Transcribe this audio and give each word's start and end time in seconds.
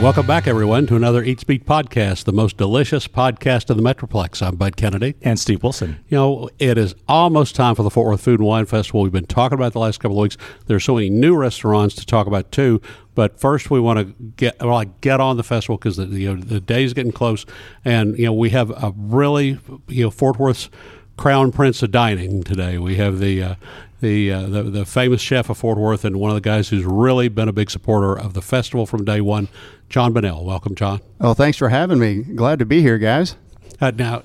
Welcome 0.00 0.28
back, 0.28 0.46
everyone, 0.46 0.86
to 0.86 0.94
another 0.94 1.24
Eat 1.24 1.40
Speak 1.40 1.64
podcast, 1.64 2.22
the 2.22 2.32
most 2.32 2.56
delicious 2.56 3.08
podcast 3.08 3.68
in 3.68 3.76
the 3.76 3.82
Metroplex. 3.82 4.40
I'm 4.46 4.54
Bud 4.54 4.76
Kennedy. 4.76 5.16
And 5.22 5.40
Steve 5.40 5.64
Wilson. 5.64 5.98
You 6.08 6.16
know, 6.16 6.50
it 6.60 6.78
is 6.78 6.94
almost 7.08 7.56
time 7.56 7.74
for 7.74 7.82
the 7.82 7.90
Fort 7.90 8.06
Worth 8.06 8.20
Food 8.20 8.38
and 8.38 8.46
Wine 8.46 8.66
Festival. 8.66 9.02
We've 9.02 9.10
been 9.10 9.26
talking 9.26 9.58
about 9.58 9.72
the 9.72 9.80
last 9.80 9.98
couple 9.98 10.16
of 10.16 10.22
weeks. 10.22 10.36
There's 10.66 10.84
so 10.84 10.94
many 10.94 11.10
new 11.10 11.34
restaurants 11.36 11.96
to 11.96 12.06
talk 12.06 12.28
about, 12.28 12.52
too. 12.52 12.80
But 13.16 13.40
first, 13.40 13.72
we 13.72 13.80
want 13.80 13.98
to 13.98 14.14
get 14.36 14.60
well, 14.60 14.74
like 14.74 15.00
get 15.00 15.18
on 15.18 15.36
the 15.36 15.42
festival 15.42 15.76
because 15.76 15.96
the 15.96 16.06
you 16.06 16.32
know 16.32 16.40
the 16.40 16.60
day's 16.60 16.94
getting 16.94 17.10
close, 17.10 17.44
and 17.84 18.16
you 18.16 18.26
know 18.26 18.32
we 18.32 18.50
have 18.50 18.70
a 18.70 18.94
really 18.96 19.58
you 19.88 20.04
know 20.04 20.10
Fort 20.12 20.38
Worth's 20.38 20.70
crown 21.18 21.52
prince 21.52 21.82
of 21.82 21.90
dining 21.90 22.42
today. 22.42 22.78
We 22.78 22.96
have 22.96 23.18
the 23.18 23.42
uh, 23.42 23.54
the, 24.00 24.32
uh, 24.32 24.42
the 24.46 24.62
the 24.62 24.86
famous 24.86 25.20
chef 25.20 25.50
of 25.50 25.58
Fort 25.58 25.76
Worth 25.76 26.04
and 26.04 26.18
one 26.18 26.30
of 26.30 26.36
the 26.36 26.40
guys 26.40 26.68
who's 26.68 26.84
really 26.84 27.28
been 27.28 27.48
a 27.48 27.52
big 27.52 27.70
supporter 27.70 28.18
of 28.18 28.32
the 28.32 28.40
festival 28.40 28.86
from 28.86 29.04
day 29.04 29.20
one, 29.20 29.48
Jon 29.90 30.12
Bonnell. 30.12 30.44
Welcome, 30.44 30.74
John. 30.74 31.00
Oh, 31.20 31.34
thanks 31.34 31.58
for 31.58 31.68
having 31.68 31.98
me. 31.98 32.22
Glad 32.22 32.60
to 32.60 32.64
be 32.64 32.80
here, 32.80 32.96
guys. 32.96 33.36
Uh, 33.80 33.90
now, 33.90 34.22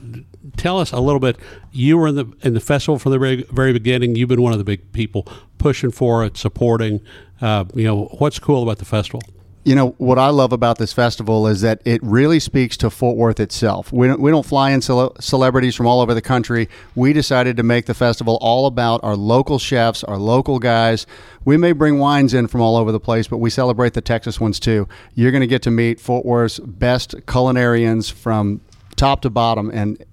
tell 0.56 0.80
us 0.80 0.92
a 0.92 1.00
little 1.00 1.20
bit. 1.20 1.38
You 1.72 1.98
were 1.98 2.08
in 2.08 2.16
the 2.16 2.32
in 2.42 2.54
the 2.54 2.60
festival 2.60 3.00
from 3.00 3.12
the 3.12 3.20
very, 3.20 3.44
very 3.52 3.74
beginning. 3.74 4.16
You've 4.16 4.30
been 4.30 4.42
one 4.42 4.54
of 4.54 4.60
the 4.60 4.64
big 4.64 4.92
people 4.94 5.28
pushing 5.58 5.92
for 5.92 6.24
it, 6.24 6.38
supporting. 6.38 7.02
Uh, 7.42 7.66
you 7.74 7.86
know, 7.86 8.06
what's 8.20 8.40
cool 8.40 8.64
about 8.64 8.78
the 8.78 8.86
festival? 8.86 9.22
You 9.66 9.76
know 9.76 9.96
what 9.98 10.20
I 10.20 10.28
love 10.28 10.52
about 10.52 10.78
this 10.78 10.92
festival 10.92 11.48
is 11.48 11.62
that 11.62 11.82
it 11.86 12.04
really 12.04 12.40
speaks 12.40 12.76
to 12.78 12.90
Fort 12.90 13.16
Worth 13.16 13.40
itself. 13.40 13.94
We 13.94 14.08
don't, 14.08 14.20
we 14.20 14.30
don't 14.30 14.46
fly 14.46 14.72
in 14.72 14.82
cele- 14.82 15.16
celebrities 15.22 15.74
from 15.74 15.88
all 15.88 16.02
over 16.02 16.14
the 16.14 16.22
country. 16.22 16.68
We 16.96 17.14
decided 17.14 17.56
to 17.56 17.64
make 17.64 17.86
the 17.86 17.94
festival 17.94 18.38
all 18.42 18.66
about 18.66 19.02
our 19.06 19.16
local 19.16 19.60
chefs, 19.60 20.04
our 20.04 20.18
local 20.18 20.60
guys. 20.60 21.08
We 21.46 21.56
may 21.56 21.72
bring 21.72 21.98
wines 21.98 22.34
in 22.34 22.48
from 22.48 22.60
all 22.60 22.76
over 22.76 22.92
the 22.92 23.00
place, 23.00 23.28
but 23.28 23.38
we 23.38 23.50
celebrate 23.50 23.94
the 23.94 24.02
Texas 24.02 24.38
ones 24.38 24.60
too. 24.60 24.86
You're 25.16 25.32
going 25.32 25.42
to 25.42 25.48
get 25.48 25.62
to 25.62 25.72
meet 25.72 25.98
Fort 25.98 26.26
Worth's 26.26 26.60
best 26.60 27.16
culinarians 27.26 28.12
from 28.12 28.60
top 28.98 29.22
to 29.22 29.30
bottom, 29.30 29.70
and 29.74 30.04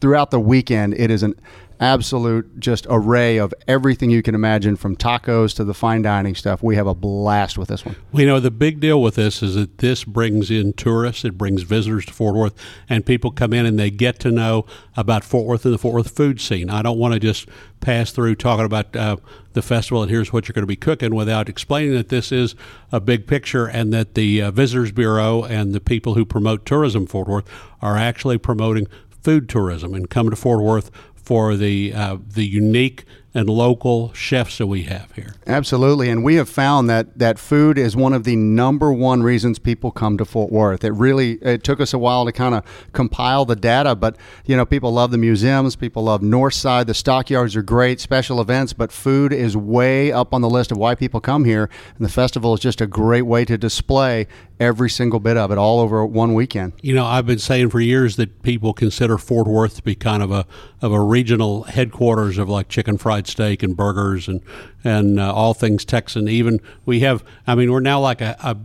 throughout 0.00 0.30
the 0.30 0.40
weekend, 0.40 0.94
it 0.94 1.10
is 1.10 1.24
an 1.24 1.34
absolute 1.80 2.60
just 2.60 2.86
array 2.90 3.38
of 3.38 3.54
everything 3.66 4.10
you 4.10 4.22
can 4.22 4.34
imagine 4.34 4.76
from 4.76 4.94
tacos 4.94 5.54
to 5.56 5.64
the 5.64 5.72
fine 5.72 6.02
dining 6.02 6.34
stuff. 6.34 6.62
We 6.62 6.76
have 6.76 6.86
a 6.86 6.94
blast 6.94 7.56
with 7.56 7.68
this 7.68 7.84
one. 7.84 7.96
We 8.12 8.26
know 8.26 8.38
the 8.38 8.50
big 8.50 8.80
deal 8.80 9.00
with 9.00 9.14
this 9.14 9.42
is 9.42 9.54
that 9.54 9.78
this 9.78 10.04
brings 10.04 10.50
in 10.50 10.74
tourists, 10.74 11.24
it 11.24 11.38
brings 11.38 11.62
visitors 11.62 12.04
to 12.06 12.12
Fort 12.12 12.34
Worth, 12.34 12.54
and 12.88 13.04
people 13.04 13.30
come 13.30 13.52
in 13.52 13.64
and 13.64 13.78
they 13.78 13.90
get 13.90 14.18
to 14.20 14.30
know 14.30 14.66
about 14.96 15.24
Fort 15.24 15.46
Worth 15.46 15.64
and 15.64 15.72
the 15.72 15.78
Fort 15.78 15.94
Worth 15.94 16.14
food 16.14 16.40
scene. 16.40 16.68
I 16.68 16.82
don't 16.82 16.98
want 16.98 17.14
to 17.14 17.20
just 17.20 17.48
pass 17.80 18.12
through 18.12 18.34
talking 18.34 18.66
about 18.66 18.94
uh, 18.94 19.16
the 19.54 19.62
festival 19.62 20.02
and 20.02 20.10
here's 20.10 20.32
what 20.32 20.46
you're 20.46 20.52
going 20.52 20.62
to 20.62 20.66
be 20.66 20.76
cooking 20.76 21.14
without 21.14 21.48
explaining 21.48 21.94
that 21.94 22.10
this 22.10 22.30
is 22.30 22.54
a 22.92 23.00
big 23.00 23.26
picture 23.26 23.66
and 23.66 23.90
that 23.92 24.14
the 24.14 24.42
uh, 24.42 24.50
Visitors 24.50 24.92
Bureau 24.92 25.44
and 25.44 25.72
the 25.72 25.80
people 25.80 26.12
who 26.12 26.26
promote 26.26 26.66
tourism 26.66 27.06
Fort 27.06 27.26
Worth 27.26 27.48
are 27.80 27.96
actually 27.96 28.36
promoting 28.36 28.86
food 29.22 29.48
tourism 29.48 29.94
and 29.94 30.08
come 30.08 30.30
to 30.30 30.36
Fort 30.36 30.62
Worth 30.62 30.90
for 31.22 31.56
the 31.56 31.92
uh, 31.92 32.18
the 32.26 32.46
unique 32.46 33.04
and 33.32 33.48
local 33.48 34.12
chefs 34.12 34.58
that 34.58 34.66
we 34.66 34.82
have 34.82 35.12
here. 35.12 35.34
Absolutely, 35.46 36.10
and 36.10 36.24
we 36.24 36.34
have 36.34 36.48
found 36.48 36.90
that 36.90 37.16
that 37.18 37.38
food 37.38 37.78
is 37.78 37.94
one 37.94 38.12
of 38.12 38.24
the 38.24 38.34
number 38.34 38.92
one 38.92 39.22
reasons 39.22 39.58
people 39.58 39.92
come 39.92 40.18
to 40.18 40.24
Fort 40.24 40.50
Worth. 40.50 40.82
It 40.82 40.90
really 40.90 41.32
it 41.34 41.62
took 41.62 41.80
us 41.80 41.92
a 41.92 41.98
while 41.98 42.24
to 42.24 42.32
kind 42.32 42.54
of 42.54 42.64
compile 42.92 43.44
the 43.44 43.54
data, 43.54 43.94
but 43.94 44.16
you 44.46 44.56
know 44.56 44.66
people 44.66 44.92
love 44.92 45.12
the 45.12 45.18
museums, 45.18 45.76
people 45.76 46.04
love 46.04 46.22
North 46.22 46.54
Side, 46.54 46.86
the 46.86 46.94
stockyards 46.94 47.54
are 47.54 47.62
great, 47.62 48.00
special 48.00 48.40
events, 48.40 48.72
but 48.72 48.90
food 48.90 49.32
is 49.32 49.56
way 49.56 50.10
up 50.10 50.34
on 50.34 50.40
the 50.40 50.50
list 50.50 50.72
of 50.72 50.78
why 50.78 50.94
people 50.96 51.20
come 51.20 51.44
here, 51.44 51.70
and 51.96 52.04
the 52.04 52.12
festival 52.12 52.54
is 52.54 52.60
just 52.60 52.80
a 52.80 52.86
great 52.86 53.22
way 53.22 53.44
to 53.44 53.56
display 53.56 54.26
every 54.60 54.90
single 54.90 55.18
bit 55.18 55.38
of 55.38 55.50
it 55.50 55.56
all 55.58 55.80
over 55.80 56.04
one 56.04 56.34
weekend. 56.34 56.74
You 56.82 56.94
know, 56.94 57.06
I've 57.06 57.26
been 57.26 57.38
saying 57.38 57.70
for 57.70 57.80
years 57.80 58.16
that 58.16 58.42
people 58.42 58.74
consider 58.74 59.16
Fort 59.16 59.48
Worth 59.48 59.76
to 59.76 59.82
be 59.82 59.94
kind 59.94 60.22
of 60.22 60.30
a 60.30 60.46
of 60.82 60.92
a 60.92 61.00
regional 61.00 61.64
headquarters 61.64 62.36
of 62.36 62.48
like 62.48 62.68
chicken 62.68 62.98
fried 62.98 63.26
steak 63.26 63.62
and 63.62 63.74
burgers 63.74 64.28
and 64.28 64.42
and 64.84 65.18
uh, 65.18 65.32
all 65.34 65.54
things 65.54 65.84
Texan. 65.84 66.28
Even 66.28 66.60
we 66.84 67.00
have, 67.00 67.24
I 67.46 67.54
mean, 67.54 67.72
we're 67.72 67.80
now 67.80 68.00
like 68.00 68.20
a, 68.20 68.36
a 68.40 68.56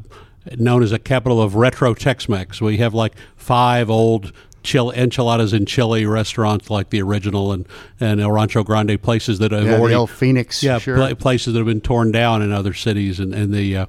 known 0.57 0.84
as 0.84 0.91
a 0.91 1.00
capital 1.00 1.41
of 1.41 1.55
retro 1.55 1.94
Tex-Mex. 1.94 2.61
We 2.61 2.78
have 2.78 2.94
like 2.94 3.13
five 3.35 3.89
old 3.89 4.31
chili, 4.65 4.97
enchiladas 4.97 5.53
in 5.53 5.65
chili 5.65 6.05
restaurants 6.05 6.69
like 6.69 6.89
the 6.89 7.01
original 7.01 7.53
and 7.53 7.65
and 7.99 8.19
El 8.19 8.31
Rancho 8.31 8.63
Grande 8.63 9.01
places 9.01 9.39
that 9.39 9.51
have 9.53 9.63
Yeah, 9.65 9.77
already 9.79 9.95
old 9.95 10.09
Phoenix. 10.09 10.61
yeah 10.61 10.77
sure. 10.79 10.97
pla- 10.97 11.13
places 11.15 11.53
that 11.53 11.59
have 11.59 11.67
been 11.67 11.79
torn 11.81 12.11
down 12.11 12.41
in 12.41 12.51
other 12.51 12.73
cities 12.73 13.19
and 13.19 13.33
and 13.33 13.53
the 13.53 13.77
uh, 13.77 13.85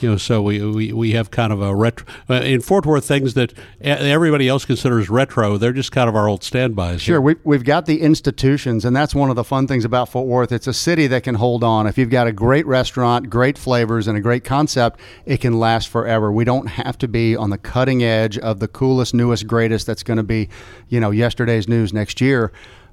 you 0.00 0.08
know 0.10 0.16
so 0.16 0.40
we, 0.40 0.64
we 0.64 0.92
we 0.92 1.10
have 1.12 1.30
kind 1.30 1.52
of 1.52 1.60
a 1.60 1.74
retro 1.74 2.06
uh, 2.30 2.34
in 2.34 2.60
Fort 2.62 2.86
Worth 2.86 3.04
things 3.04 3.34
that 3.34 3.52
everybody 3.82 4.48
else 4.48 4.64
considers 4.64 5.10
retro. 5.10 5.58
They're 5.58 5.72
just 5.72 5.92
kind 5.92 6.08
of 6.08 6.16
our 6.16 6.28
old 6.28 6.42
standbys. 6.44 7.02
Sure, 7.02 7.20
we, 7.20 7.36
we've 7.44 7.64
got 7.64 7.86
the 7.86 8.00
institutions, 8.00 8.84
and 8.84 8.94
that's 8.96 9.14
one 9.14 9.28
of 9.30 9.36
the 9.36 9.44
fun 9.44 9.66
things 9.66 9.84
about 9.84 10.08
Fort 10.08 10.26
Worth. 10.26 10.52
It's 10.52 10.66
a 10.66 10.72
city 10.72 11.06
that 11.08 11.22
can 11.24 11.34
hold 11.34 11.62
on. 11.64 11.86
If 11.86 11.98
you've 11.98 12.08
got 12.10 12.26
a 12.26 12.32
great 12.32 12.66
restaurant, 12.66 13.28
great 13.28 13.58
flavors, 13.58 14.06
and 14.06 14.16
a 14.16 14.20
great 14.20 14.44
concept, 14.44 15.00
it 15.26 15.40
can 15.40 15.58
last 15.58 15.88
forever. 15.88 16.30
We 16.32 16.44
don't 16.44 16.66
have 16.68 16.96
to 16.98 17.08
be 17.08 17.36
on 17.36 17.50
the 17.50 17.58
cutting 17.58 18.02
edge 18.02 18.38
of 18.38 18.60
the 18.60 18.68
coolest, 18.68 19.12
newest, 19.14 19.46
greatest 19.46 19.86
that's 19.86 20.02
going 20.02 20.16
to 20.18 20.19
be, 20.22 20.48
you 20.88 21.00
know, 21.00 21.10
yesterday's 21.10 21.68
news 21.68 21.92
next 21.92 22.20
year. 22.20 22.52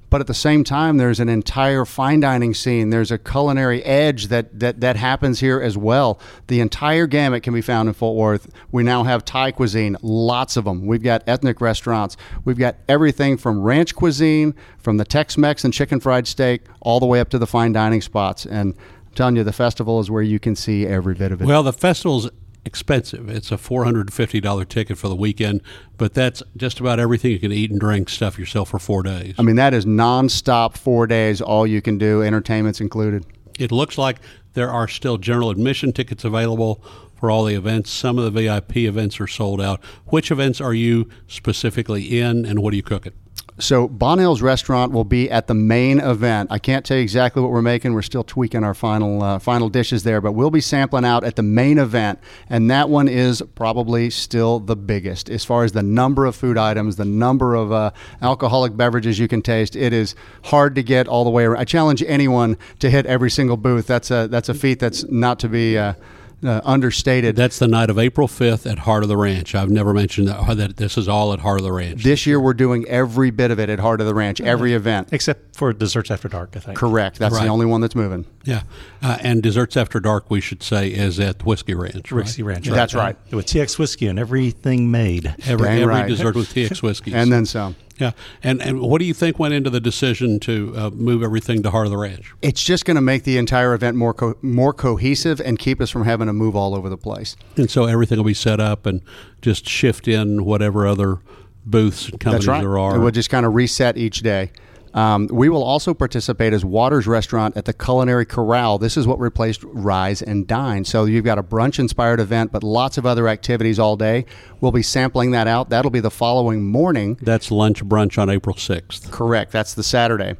But 0.09 0.21
at 0.21 0.27
the 0.27 0.33
same 0.33 0.63
time, 0.63 0.97
there's 0.97 1.19
an 1.19 1.27
entire 1.27 1.83
fine 1.83 2.21
dining 2.21 2.53
scene. 2.53 2.91
There's 2.91 3.11
a 3.11 3.17
culinary 3.17 3.83
edge 3.83 4.27
that, 4.27 4.57
that, 4.59 4.79
that 4.79 4.95
happens 4.95 5.41
here 5.41 5.59
as 5.59 5.77
well. 5.77 6.17
The 6.47 6.61
entire 6.61 7.07
gamut 7.07 7.43
can 7.43 7.53
be 7.53 7.61
found 7.61 7.89
in 7.89 7.93
Fort 7.93 8.15
Worth. 8.15 8.49
We 8.71 8.83
now 8.83 9.03
have 9.03 9.25
Thai 9.25 9.51
cuisine, 9.51 9.97
lots 10.01 10.55
of 10.55 10.63
them. 10.63 10.85
We've 10.85 11.03
got 11.03 11.23
ethnic 11.27 11.59
restaurants. 11.59 12.15
We've 12.45 12.57
got 12.57 12.77
everything 12.87 13.35
from 13.35 13.61
ranch 13.61 13.95
cuisine, 13.95 14.55
from 14.77 14.95
the 14.95 15.05
Tex 15.05 15.37
Mex 15.37 15.65
and 15.65 15.73
chicken 15.73 15.99
fried 15.99 16.25
steak, 16.25 16.61
all 16.79 17.01
the 17.01 17.05
way 17.05 17.19
up 17.19 17.27
to 17.29 17.37
the 17.37 17.47
fine 17.47 17.73
dining 17.73 18.01
spots. 18.01 18.45
And 18.45 18.75
I'm 19.07 19.13
telling 19.13 19.35
you, 19.35 19.43
the 19.43 19.51
festival 19.51 19.99
is 19.99 20.09
where 20.09 20.23
you 20.23 20.39
can 20.39 20.55
see 20.55 20.87
every 20.87 21.15
bit 21.15 21.33
of 21.33 21.41
it. 21.41 21.45
Well, 21.45 21.63
the 21.63 21.73
festival's 21.73 22.29
expensive. 22.67 23.29
It's 23.29 23.51
a 23.51 23.57
four 23.57 23.83
hundred 23.83 24.01
and 24.01 24.13
fifty 24.13 24.39
dollar 24.39 24.65
ticket 24.65 24.99
for 24.99 25.07
the 25.07 25.15
weekend, 25.15 25.61
but 25.97 26.13
that's 26.13 26.43
just 26.55 26.79
about 26.79 26.99
everything 26.99 27.31
you 27.31 27.39
can 27.39 27.51
eat 27.51 27.71
and 27.71 27.79
drink 27.79 28.09
stuff 28.09 28.37
yourself 28.37 28.69
for 28.69 28.77
four 28.77 29.01
days. 29.01 29.33
I 29.39 29.41
mean, 29.41 29.55
that 29.55 29.73
is 29.73 29.85
nonstop, 29.85 30.77
four 30.77 31.07
days, 31.07 31.41
all 31.41 31.65
you 31.65 31.81
can 31.81 31.97
do, 31.97 32.21
entertainment's 32.21 32.79
included. 32.79 33.25
It 33.57 33.71
looks 33.71 33.97
like 33.97 34.17
there 34.53 34.69
are 34.69 34.87
still 34.87 35.17
general 35.17 35.49
admission 35.49 35.93
tickets 35.93 36.23
available 36.23 36.83
for 37.15 37.31
all 37.31 37.45
the 37.45 37.55
events. 37.55 37.89
Some 37.89 38.19
of 38.19 38.25
the 38.31 38.41
VIP 38.41 38.77
events 38.77 39.19
are 39.19 39.27
sold 39.27 39.59
out. 39.59 39.83
Which 40.07 40.29
events 40.29 40.61
are 40.61 40.73
you 40.73 41.09
specifically 41.27 42.19
in, 42.19 42.45
and 42.45 42.59
what 42.59 42.73
are 42.73 42.75
you 42.75 42.83
cooking? 42.83 43.13
So 43.59 43.87
Bonnell's 43.87 44.43
restaurant 44.43 44.91
will 44.91 45.03
be 45.03 45.31
at 45.31 45.47
the 45.47 45.55
main 45.55 45.99
event. 45.99 46.51
I 46.51 46.59
can't 46.59 46.85
tell 46.85 46.97
you 46.97 47.01
exactly 47.01 47.41
what 47.41 47.51
we're 47.51 47.63
making. 47.63 47.93
We're 47.93 48.03
still 48.03 48.23
tweaking 48.23 48.63
our 48.63 48.75
final 48.75 49.23
uh, 49.23 49.39
final 49.39 49.67
dishes 49.67 50.03
there, 50.03 50.21
but 50.21 50.33
we'll 50.33 50.51
be 50.51 50.61
sampling 50.61 51.05
out 51.05 51.23
at 51.23 51.37
the 51.37 51.43
main 51.43 51.79
event, 51.79 52.19
and 52.49 52.69
that 52.69 52.87
one 52.87 53.07
is 53.07 53.41
probably 53.55 54.11
still 54.11 54.59
the 54.59 54.75
biggest 54.75 55.27
as 55.29 55.43
far 55.43 55.63
as 55.63 55.71
the 55.71 55.81
number 55.81 56.25
of 56.25 56.35
food 56.35 56.57
items, 56.57 56.97
the 56.97 57.05
number 57.05 57.55
of 57.55 57.71
uh, 57.71 57.91
alcoholic 58.21 58.77
beverages 58.77 59.17
you 59.17 59.27
can 59.27 59.41
taste. 59.41 59.75
It 59.75 59.91
is 59.91 60.13
hard 60.45 60.75
to 60.75 60.83
get 60.83 61.07
all 61.07 61.23
the 61.23 61.31
way 61.31 61.45
around. 61.45 61.59
I 61.59 61.65
challenge 61.65 62.03
anyone 62.05 62.57
to 62.77 62.91
hit 62.91 63.07
every 63.07 63.31
single 63.31 63.57
booth. 63.57 63.87
That's 63.87 64.11
a 64.11 64.27
that's 64.27 64.49
a 64.49 64.53
feat 64.53 64.79
that's 64.79 65.03
not 65.09 65.39
to 65.39 65.49
be. 65.49 65.79
Uh, 65.79 65.93
uh, 66.43 66.61
understated. 66.63 67.35
That's 67.35 67.57
the 67.59 67.67
night 67.67 67.89
of 67.89 67.97
April 67.97 68.27
5th 68.27 68.69
at 68.69 68.79
Heart 68.79 69.03
of 69.03 69.09
the 69.09 69.17
Ranch. 69.17 69.55
I've 69.55 69.69
never 69.71 69.93
mentioned 69.93 70.27
that, 70.27 70.57
that 70.57 70.77
this 70.77 70.97
is 70.97 71.07
all 71.07 71.33
at 71.33 71.39
Heart 71.39 71.59
of 71.59 71.63
the 71.63 71.71
Ranch. 71.71 72.03
this 72.03 72.25
year 72.25 72.39
we're 72.39 72.53
doing 72.53 72.85
every 72.87 73.31
bit 73.31 73.49
of 73.51 73.59
it 73.59 73.69
at 73.69 73.79
Heart 73.79 74.01
of 74.01 74.07
the 74.07 74.13
Ranch, 74.13 74.39
every 74.41 74.73
event. 74.73 75.09
Except 75.11 75.55
for 75.55 75.73
Desserts 75.73 76.11
After 76.11 76.27
Dark, 76.27 76.53
I 76.55 76.59
think. 76.59 76.77
Correct. 76.77 77.17
That's 77.19 77.33
Right. 77.35 77.43
the 77.43 77.49
only 77.49 77.65
one 77.65 77.81
that's 77.81 77.95
moving. 77.95 78.25
yeah. 78.43 78.61
Uh, 79.01 79.17
and 79.21 79.41
Desserts 79.41 79.75
After 79.77 79.99
Dark, 79.99 80.29
we 80.29 80.39
should 80.41 80.61
say, 80.61 80.89
is 80.89 81.19
at 81.19 81.43
Whiskey 81.45 81.73
Ranch. 81.73 82.11
right? 82.11 82.25
Rixie 82.25 82.43
Ranch. 82.45 82.67
That's 82.69 82.93
right. 82.93 83.15
With 83.31 83.45
TX 83.47 83.79
whiskey 83.79 84.07
and 84.07 84.19
everything 84.19 84.91
made. 84.91 85.33
Every, 85.45 85.67
every 85.67 85.85
right. 85.85 86.07
dessert 86.07 86.35
with 86.35 86.53
TX 86.53 86.81
Whiskey. 86.83 87.13
And 87.13 87.31
then 87.31 87.45
some. 87.45 87.75
Yeah. 87.99 88.11
And, 88.43 88.61
and 88.61 88.79
what 88.81 88.99
do 88.99 89.05
you 89.05 89.13
think 89.13 89.39
went 89.39 89.53
into 89.53 89.69
the 89.69 89.79
decision 89.79 90.39
to 90.41 90.73
uh, 90.75 90.89
move 90.91 91.23
everything 91.23 91.63
to 91.63 91.71
Heart 91.71 91.87
of 91.87 91.91
the 91.91 91.97
Ranch? 91.97 92.33
It's 92.41 92.63
just 92.63 92.85
going 92.85 92.95
to 92.95 93.01
make 93.01 93.23
the 93.23 93.37
entire 93.37 93.73
event 93.73 93.97
more 93.97 94.13
co- 94.13 94.37
more 94.41 94.73
cohesive 94.73 95.39
and 95.41 95.57
keep 95.57 95.81
us 95.81 95.89
from 95.89 96.05
having 96.05 96.27
to 96.27 96.33
move 96.33 96.55
all 96.55 96.75
over 96.75 96.89
the 96.89 96.97
place. 96.97 97.35
And 97.55 97.69
so 97.69 97.85
everything 97.85 98.17
will 98.17 98.25
be 98.25 98.33
set 98.33 98.59
up 98.59 98.85
and 98.85 99.01
just 99.41 99.67
shift 99.67 100.07
in 100.07 100.45
whatever 100.45 100.87
other 100.87 101.19
booths 101.65 102.09
and 102.09 102.19
companies 102.19 102.47
right. 102.47 102.61
there 102.61 102.77
are. 102.77 102.93
And 102.93 103.03
we'll 103.03 103.11
just 103.11 103.29
kind 103.29 103.45
of 103.45 103.55
reset 103.55 103.97
each 103.97 104.21
day. 104.21 104.51
Um, 104.97 105.27
we 105.31 105.47
will 105.47 105.63
also 105.63 105.93
participate 105.93 106.53
as 106.53 106.65
Waters 106.65 107.05
Restaurant 107.05 107.55
at 107.55 107.65
the 107.65 107.73
Culinary 107.73 108.25
Corral. 108.25 108.79
This 108.79 108.97
is 108.97 109.05
what 109.05 109.19
replaced 109.19 109.63
Rise 109.63 110.23
and 110.23 110.47
Dine. 110.47 110.85
So 110.85 111.05
you've 111.05 111.23
got 111.23 111.37
a 111.37 111.43
brunch 111.43 111.77
inspired 111.77 112.19
event, 112.19 112.51
but 112.51 112.63
lots 112.63 112.97
of 112.97 113.05
other 113.05 113.27
activities 113.27 113.77
all 113.77 113.95
day. 113.95 114.25
We'll 114.59 114.71
be 114.71 114.81
sampling 114.81 115.29
that 115.31 115.45
out. 115.45 115.69
That'll 115.69 115.91
be 115.91 115.99
the 115.99 116.09
following 116.09 116.65
morning. 116.65 117.19
That's 117.21 117.51
lunch 117.51 117.85
brunch 117.85 118.17
on 118.17 118.27
April 118.31 118.55
6th. 118.55 119.11
Correct. 119.11 119.51
That's 119.51 119.75
the 119.75 119.83
Saturday. 119.83 120.35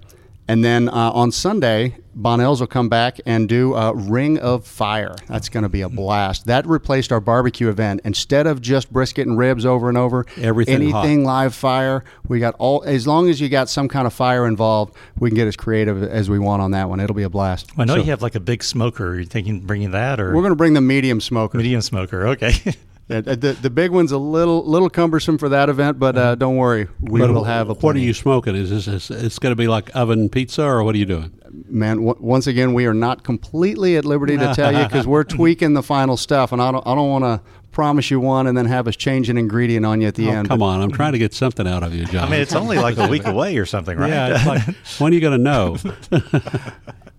And 0.50 0.64
then 0.64 0.88
uh, 0.88 1.12
on 1.12 1.32
Sunday, 1.32 1.98
Bonnell's 2.16 2.62
will 2.62 2.68
come 2.68 2.88
back 2.88 3.20
and 3.26 3.50
do 3.50 3.76
a 3.76 3.94
Ring 3.94 4.40
of 4.40 4.66
Fire. 4.66 5.14
That's 5.28 5.50
going 5.50 5.64
to 5.64 5.70
be 5.70 5.82
a 5.82 5.90
blast. 5.90 6.46
That 6.46 6.66
replaced 6.66 7.12
our 7.12 7.20
barbecue 7.20 7.68
event. 7.70 8.00
Instead 8.06 8.48
of 8.48 8.62
just 8.62 8.92
brisket 8.92 9.28
and 9.28 9.38
ribs 9.38 9.66
over 9.66 9.90
and 9.90 9.98
over, 9.98 10.26
Everything 10.38 10.76
anything 10.76 11.24
hot. 11.24 11.28
live 11.28 11.54
fire. 11.56 12.04
We 12.30 12.40
got 12.40 12.56
all 12.60 12.82
as 12.86 13.06
long 13.06 13.30
as 13.30 13.42
you 13.42 13.50
got 13.50 13.68
some 13.70 13.88
kind 13.90 14.08
of 14.08 14.14
fire 14.14 14.48
involved, 14.48 14.96
we 15.20 15.30
can 15.30 15.36
get 15.36 15.48
as 15.48 15.58
creative 15.58 16.02
as 16.02 16.30
we 16.30 16.40
want 16.40 16.62
on 16.62 16.72
that 16.72 16.88
one. 16.90 17.02
It'll 17.02 17.16
be 17.16 17.24
a 17.24 17.30
blast. 17.30 17.70
I 17.78 17.84
know 17.84 17.96
So- 17.96 18.00
you 18.00 18.06
have 18.06 18.22
like 18.22 18.36
a 18.36 18.40
big 18.40 18.64
smoker. 18.64 19.10
Are 19.10 19.20
you 19.20 19.26
thinking 19.26 19.60
bringing 19.60 19.92
that 19.92 20.20
or 20.20 20.28
We're 20.34 20.42
going 20.42 20.52
to 20.52 20.56
bring 20.56 20.74
the 20.74 20.82
medium 20.82 21.20
smoker. 21.22 21.58
medium 21.58 21.82
smoker? 21.82 22.26
Okay. 22.30 22.54
Yeah, 23.10 23.22
the, 23.22 23.54
the 23.62 23.70
big 23.70 23.92
one's 23.92 24.12
a 24.12 24.18
little 24.18 24.66
little 24.66 24.90
cumbersome 24.90 25.38
for 25.38 25.48
that 25.48 25.70
event, 25.70 25.98
but 25.98 26.18
uh, 26.18 26.36
don't 26.36 26.58
worry, 26.58 26.90
we 27.00 27.22
But 27.22 27.32
will 27.32 27.46
have 27.46 27.70
a. 27.70 27.74
What 27.76 27.96
are 27.96 28.00
you 28.00 28.14
smoking? 28.14 28.54
Is 28.54 28.70
this 28.70 28.88
is, 28.88 29.10
it's 29.10 29.40
going 29.40 29.52
to 29.54 29.56
be 29.56 29.70
like 29.70 29.90
oven 29.96 30.28
pizza, 30.28 30.64
or 30.64 30.84
what 30.84 30.94
are 30.94 30.98
you 30.98 31.06
doing? 31.06 31.32
man? 31.70 31.98
W- 31.98 32.18
once 32.20 32.48
again, 32.48 32.74
we 32.74 32.86
are 32.86 32.94
not 32.94 33.24
completely 33.24 33.96
at 33.96 34.04
liberty 34.04 34.38
to 34.38 34.54
tell 34.54 34.74
you 34.74 34.84
because 34.84 35.08
we're 35.08 35.24
tweaking 35.38 35.74
the 35.74 35.82
final 35.84 36.18
stuff, 36.18 36.52
and 36.52 36.62
I 36.62 36.70
don't 36.72 36.86
I 36.86 36.96
don't 36.96 37.10
want 37.10 37.24
to 37.24 37.42
promise 37.72 38.12
you 38.12 38.20
one 38.20 38.46
and 38.48 38.58
then 38.58 38.66
have 38.66 38.88
us 38.90 38.96
change 38.98 39.30
an 39.30 39.38
ingredient 39.38 39.86
on 39.86 40.02
you 40.02 40.08
at 40.08 40.16
the 40.16 40.28
Oh, 40.28 40.32
end. 40.34 40.48
come 40.50 40.62
on, 40.62 40.82
I'm 40.82 40.92
trying 40.92 41.14
to 41.14 41.20
get 41.20 41.34
something 41.34 41.66
out 41.66 41.84
of 41.84 41.94
you, 41.96 42.06
John. 42.08 42.28
I 42.28 42.30
mean, 42.32 42.42
it's 42.42 42.56
only 42.56 42.78
like 42.78 42.98
a 42.98 43.08
week 43.08 43.26
away 43.26 43.56
or 43.58 43.66
something, 43.66 43.98
right? 43.98 44.10
yeah. 44.10 44.36
It's 44.36 44.46
like, 44.46 44.76
when 45.00 45.14
are 45.14 45.16
you 45.16 45.22
going 45.22 45.38
to 45.38 45.44
know? 45.44 45.78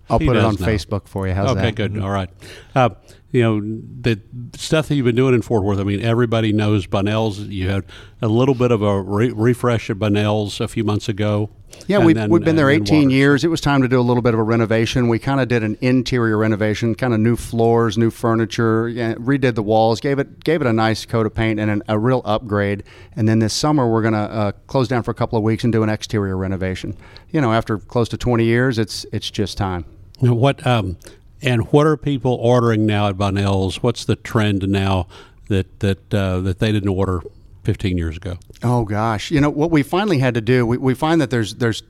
I'll 0.09 0.19
He 0.19 0.25
put 0.27 0.35
it 0.37 0.43
on 0.43 0.55
know. 0.55 0.65
Facebook 0.65 1.07
for 1.07 1.27
you. 1.27 1.33
How's 1.33 1.51
okay, 1.51 1.61
that? 1.61 1.75
good. 1.75 1.97
All 1.99 2.09
right. 2.09 2.29
Uh, 2.75 2.89
you 3.31 3.41
know 3.41 3.59
the 4.01 4.19
stuff 4.57 4.87
that 4.87 4.95
you've 4.95 5.05
been 5.05 5.15
doing 5.15 5.33
in 5.35 5.41
Fort 5.41 5.63
Worth. 5.63 5.79
I 5.79 5.83
mean, 5.83 6.01
everybody 6.01 6.51
knows 6.51 6.85
Bonnell's. 6.87 7.39
You 7.39 7.69
had 7.69 7.83
a 8.21 8.27
little 8.27 8.55
bit 8.55 8.71
of 8.71 8.81
a 8.81 9.01
re- 9.01 9.31
refresh 9.31 9.89
at 9.89 9.99
Bonnell's 9.99 10.59
a 10.59 10.67
few 10.67 10.83
months 10.83 11.07
ago. 11.09 11.49
Yeah, 11.87 11.99
we've, 11.99 12.15
then- 12.15 12.31
we've 12.31 12.43
been 12.43 12.55
there 12.55 12.71
18 12.71 13.03
Waters. 13.03 13.13
years. 13.13 13.43
It 13.43 13.49
was 13.49 13.61
time 13.61 13.83
to 13.83 13.87
do 13.87 13.99
a 13.99 14.01
little 14.01 14.23
bit 14.23 14.33
of 14.33 14.39
a 14.39 14.43
renovation. 14.43 15.07
We 15.07 15.19
kind 15.19 15.39
of 15.39 15.47
did 15.47 15.61
an 15.63 15.77
interior 15.81 16.35
renovation, 16.35 16.95
kind 16.95 17.13
of 17.13 17.19
new 17.19 17.35
floors, 17.35 17.95
new 17.95 18.09
furniture, 18.09 18.89
yeah, 18.89 19.13
redid 19.13 19.53
the 19.53 19.61
walls, 19.63 19.99
gave 20.01 20.17
it 20.17 20.43
gave 20.43 20.61
it 20.61 20.67
a 20.67 20.73
nice 20.73 21.05
coat 21.05 21.27
of 21.27 21.35
paint 21.35 21.59
and 21.59 21.69
an, 21.69 21.83
a 21.87 21.99
real 21.99 22.23
upgrade. 22.25 22.83
And 23.15 23.29
then 23.29 23.37
this 23.37 23.53
summer 23.53 23.87
we're 23.87 24.01
going 24.01 24.15
to 24.15 24.19
uh, 24.19 24.51
close 24.65 24.87
down 24.87 25.03
for 25.03 25.11
a 25.11 25.13
couple 25.13 25.37
of 25.37 25.43
weeks 25.43 25.63
and 25.63 25.71
do 25.71 25.83
an 25.83 25.89
exterior 25.89 26.35
renovation. 26.35 26.97
You 27.29 27.41
know, 27.41 27.53
after 27.53 27.77
close 27.77 28.09
to 28.09 28.17
20 28.17 28.43
years, 28.43 28.79
it's 28.79 29.05
it's 29.13 29.29
just 29.29 29.55
time. 29.57 29.85
Now, 30.21 30.33
What 30.33 30.65
um, 30.65 30.97
and 31.41 31.71
what 31.71 31.87
are 31.87 31.97
people 31.97 32.33
ordering 32.33 32.85
now 32.85 33.07
at 33.07 33.17
Bonnell's? 33.17 33.81
What's 33.81 34.05
the 34.05 34.15
trend 34.15 34.67
now 34.67 35.07
that 35.47 35.79
that 35.79 36.13
uh, 36.13 36.39
that 36.41 36.59
they 36.59 36.71
didn't 36.71 36.89
order 36.89 37.21
15 37.63 37.97
years 37.97 38.17
ago? 38.17 38.37
Oh 38.63 38.85
gosh, 38.85 39.31
you 39.31 39.41
know 39.41 39.49
what 39.49 39.71
we 39.71 39.83
finally 39.83 40.19
had 40.19 40.33
to 40.33 40.41
do. 40.41 40.65
We, 40.65 40.77
we 40.77 40.93
find 40.93 41.21
that 41.21 41.29
there's 41.29 41.55
there's 41.55 41.83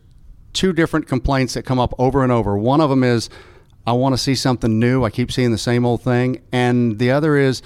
two 0.54 0.74
different 0.74 1.08
complaints 1.08 1.54
that 1.54 1.64
come 1.64 1.80
up 1.80 1.94
over 2.00 2.24
and 2.24 2.32
over. 2.32 2.58
One 2.58 2.82
of 2.82 2.90
them 2.90 3.04
is 3.04 3.30
I 3.88 3.94
want 3.94 4.14
to 4.14 4.18
see 4.18 4.36
something 4.36 4.80
new. 4.80 5.04
I 5.04 5.10
keep 5.10 5.32
seeing 5.32 5.52
the 5.52 5.58
same 5.58 5.86
old 5.86 6.02
thing, 6.02 6.42
and 6.52 7.00
the 7.00 7.12
other 7.12 7.38
is. 7.38 7.62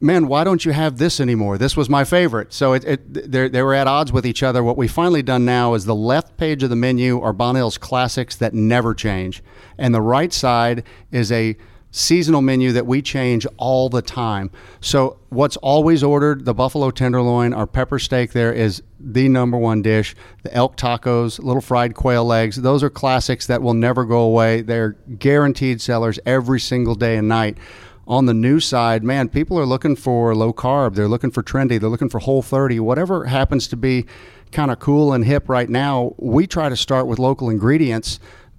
Man, 0.00 0.28
why 0.28 0.44
don't 0.44 0.64
you 0.64 0.72
have 0.72 0.98
this 0.98 1.18
anymore? 1.18 1.58
This 1.58 1.76
was 1.76 1.88
my 1.88 2.04
favorite. 2.04 2.52
So 2.52 2.72
it, 2.72 2.84
it 2.84 3.32
they 3.32 3.62
were 3.62 3.74
at 3.74 3.88
odds 3.88 4.12
with 4.12 4.24
each 4.24 4.44
other. 4.44 4.62
What 4.62 4.76
we 4.76 4.86
finally 4.86 5.22
done 5.22 5.44
now 5.44 5.74
is 5.74 5.86
the 5.86 5.94
left 5.94 6.36
page 6.36 6.62
of 6.62 6.70
the 6.70 6.76
menu 6.76 7.20
are 7.20 7.32
Bonnell's 7.32 7.78
classics 7.78 8.36
that 8.36 8.54
never 8.54 8.94
change, 8.94 9.42
and 9.76 9.92
the 9.92 10.00
right 10.00 10.32
side 10.32 10.84
is 11.10 11.32
a 11.32 11.56
seasonal 11.90 12.42
menu 12.42 12.70
that 12.72 12.86
we 12.86 13.00
change 13.00 13.46
all 13.56 13.88
the 13.88 14.02
time. 14.02 14.50
So 14.80 15.18
what's 15.30 15.56
always 15.56 16.02
ordered, 16.02 16.44
the 16.44 16.54
buffalo 16.54 16.90
tenderloin, 16.90 17.54
our 17.54 17.66
pepper 17.66 17.98
steak 17.98 18.32
there 18.32 18.52
is 18.52 18.82
the 19.00 19.28
number 19.28 19.56
one 19.56 19.82
dish. 19.82 20.14
The 20.42 20.54
elk 20.54 20.76
tacos, 20.76 21.42
little 21.42 21.62
fried 21.62 21.94
quail 21.94 22.24
legs, 22.24 22.56
those 22.56 22.82
are 22.82 22.90
classics 22.90 23.46
that 23.46 23.62
will 23.62 23.74
never 23.74 24.04
go 24.04 24.20
away. 24.20 24.60
They're 24.60 24.96
guaranteed 25.18 25.80
sellers 25.80 26.18
every 26.26 26.60
single 26.60 26.94
day 26.94 27.16
and 27.16 27.28
night. 27.28 27.58
On 28.08 28.24
the 28.24 28.32
new 28.32 28.58
side, 28.58 29.04
man, 29.04 29.28
people 29.28 29.58
are 29.58 29.66
looking 29.66 29.94
for 29.94 30.34
low 30.34 30.50
carb. 30.50 30.94
They're 30.94 31.08
looking 31.08 31.30
for 31.30 31.42
trendy. 31.42 31.78
They're 31.78 31.90
looking 31.90 32.08
for 32.08 32.20
whole 32.20 32.40
30. 32.40 32.80
Whatever 32.80 33.26
happens 33.26 33.68
to 33.68 33.76
be 33.76 34.06
kind 34.50 34.70
of 34.70 34.78
cool 34.78 35.12
and 35.12 35.26
hip 35.26 35.46
right 35.46 35.68
now, 35.68 36.14
we 36.16 36.46
try 36.46 36.70
to 36.70 36.76
start 36.76 37.06
with 37.06 37.18
local 37.18 37.50
ingredients 37.50 38.18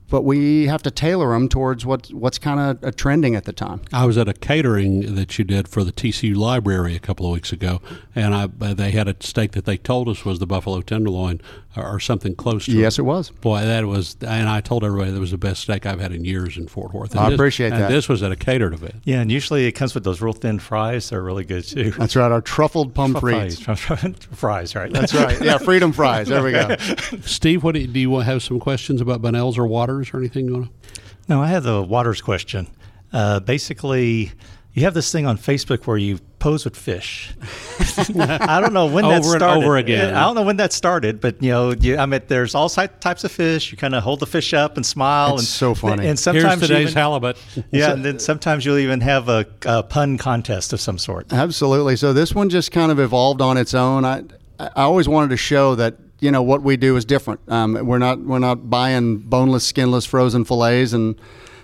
but 0.10 0.24
we 0.24 0.68
have 0.68 0.82
to 0.84 0.92
tailor 0.92 1.34
them 1.34 1.48
towards 1.50 1.86
what 1.86 2.08
what's 2.14 2.38
kind 2.40 2.60
of 2.60 2.84
uh, 2.84 2.92
trending 2.96 3.36
at 3.36 3.46
the 3.46 3.54
time. 3.54 3.82
I 3.94 4.06
was 4.06 4.18
at 4.18 4.28
a 4.28 4.34
catering 4.34 5.16
that 5.16 5.38
you 5.38 5.46
did 5.46 5.68
for 5.68 5.84
the 5.84 5.92
TCU 5.92 6.36
library 6.36 6.96
a 6.96 7.00
couple 7.00 7.26
of 7.26 7.32
weeks 7.34 7.52
ago, 7.52 7.82
and 8.16 8.34
I 8.36 8.44
uh, 8.62 8.74
they 8.74 8.92
had 8.92 9.08
a 9.08 9.16
steak 9.20 9.52
that 9.54 9.66
they 9.66 9.78
told 9.78 10.10
us 10.10 10.26
was 10.26 10.40
the 10.40 10.48
buffalo 10.48 10.82
tenderloin 10.82 11.42
or, 11.76 11.96
or 11.96 12.00
something 12.00 12.36
close 12.36 12.66
to 12.66 12.72
Yes, 12.72 12.98
it 12.98 13.04
was. 13.04 13.30
Boy, 13.30 13.62
that 13.62 13.86
was, 13.86 14.16
and 14.22 14.50
I 14.50 14.62
told 14.62 14.84
everybody 14.84 15.12
that 15.12 15.20
was 15.20 15.32
the 15.32 15.38
best 15.38 15.62
steak 15.62 15.86
I've 15.86 16.00
had 16.00 16.12
in 16.12 16.26
years 16.26 16.58
in 16.58 16.68
Fort 16.68 16.94
Worth. 16.94 17.12
And 17.12 17.20
I 17.20 17.30
this- 17.30 17.36
appreciate 17.36 17.74
and 17.74 17.82
that. 17.84 17.90
this 17.92 18.08
was 18.10 18.24
at 18.24 18.32
a 18.32 18.36
catered 18.36 18.74
event. 18.74 18.96
yeah, 19.04 19.22
and 19.22 19.32
usually 19.32 19.66
it 19.66 19.74
comes 19.74 19.94
with 19.94 20.04
those 20.04 20.22
real 20.22 20.34
thin 20.34 20.60
fries. 20.60 21.10
They're 21.10 21.22
really 21.22 21.44
good 21.46 21.64
too. 21.64 21.92
That's 21.98 22.16
right. 22.16 22.32
Our 22.32 22.42
truffled 22.42 22.94
pommes 22.96 23.16
frites. 23.18 23.78
fries, 23.78 24.16
fries, 24.32 24.76
right? 24.76 24.92
That's 24.92 25.14
right. 25.14 25.40
Yeah, 25.42 25.58
freedom 25.58 25.92
fries. 25.92 26.28
There 26.28 26.42
we 26.44 26.52
go. 26.54 26.76
Steve, 27.22 27.64
what 27.64 27.76
do 27.76 27.82
you, 27.82 27.88
do 27.88 28.00
you 28.00 28.20
have 28.20 28.42
some 28.42 28.60
questions 28.60 29.02
about 29.02 29.22
Bonnell's 29.22 29.58
or 29.58 29.68
Waters 29.68 29.99
or 30.14 30.18
anything 30.18 30.48
you 30.48 30.54
want 30.54 30.66
to? 30.84 31.02
No, 31.28 31.42
I 31.42 31.48
have 31.48 31.64
the 31.64 31.82
waters 31.82 32.22
question. 32.22 32.68
Uh, 33.14 33.40
basically, 33.40 34.32
you 34.74 34.84
have 34.84 34.94
this 34.94 35.12
thing 35.12 35.26
on 35.26 35.38
Facebook 35.38 35.86
where 35.88 35.98
you 35.98 36.20
pose 36.40 36.64
with 36.64 36.78
fish. 36.78 37.34
I 38.18 38.60
don't 38.62 38.72
know 38.74 38.86
when 38.86 39.04
that 39.04 39.22
Over 39.24 39.34
and 39.34 39.42
started. 39.42 39.64
over 39.66 39.78
again. 39.78 40.16
I 40.16 40.22
don't 40.22 40.36
know 40.36 40.44
when 40.44 40.58
that 40.58 40.72
started, 40.74 41.20
but 41.20 41.42
you 41.44 41.50
know, 41.52 41.72
you, 41.72 41.98
I 41.98 42.06
mean, 42.06 42.22
there's 42.28 42.56
all 42.56 42.70
types 42.70 43.24
of 43.24 43.32
fish. 43.32 43.72
You 43.72 43.78
kind 43.78 43.94
of 43.96 44.04
hold 44.04 44.20
the 44.22 44.26
fish 44.28 44.54
up 44.54 44.78
and 44.78 44.86
smile. 44.86 45.34
It's 45.34 45.42
and 45.44 45.48
so 45.48 45.76
funny. 45.76 46.08
And 46.08 46.18
sometimes 46.18 46.44
Here's 46.46 46.62
you 46.62 46.68
today's 46.68 46.92
even- 46.92 47.02
halibut. 47.02 47.38
Yeah, 47.72 47.92
and 47.92 48.06
then 48.06 48.20
sometimes 48.20 48.66
you'll 48.66 48.78
even 48.78 49.02
have 49.02 49.28
a, 49.28 49.46
a 49.66 49.84
pun 49.84 50.18
contest 50.18 50.72
of 50.74 50.80
some 50.80 50.98
sort. 50.98 51.32
Absolutely. 51.34 51.96
So 51.96 52.14
this 52.14 52.34
one 52.34 52.50
just 52.50 52.72
kind 52.72 52.92
of 52.92 53.00
evolved 53.00 53.42
on 53.42 53.58
its 53.58 53.74
own. 53.74 54.06
I 54.06 54.24
I 54.60 54.84
always 54.84 55.08
wanted 55.10 55.30
to 55.32 55.38
show 55.38 55.76
that 55.76 55.96
you 56.20 56.32
know 56.32 56.42
what 56.42 56.62
we 56.62 56.78
do 56.78 56.96
is 56.96 57.06
different. 57.06 57.40
Um, 57.48 57.74
we're 57.86 57.98
not 57.98 58.20
we're 58.20 58.40
not 58.40 58.70
buying 58.70 59.18
boneless, 59.18 59.66
skinless, 59.66 60.06
frozen 60.06 60.46
fillets 60.46 60.94
and 60.94 61.20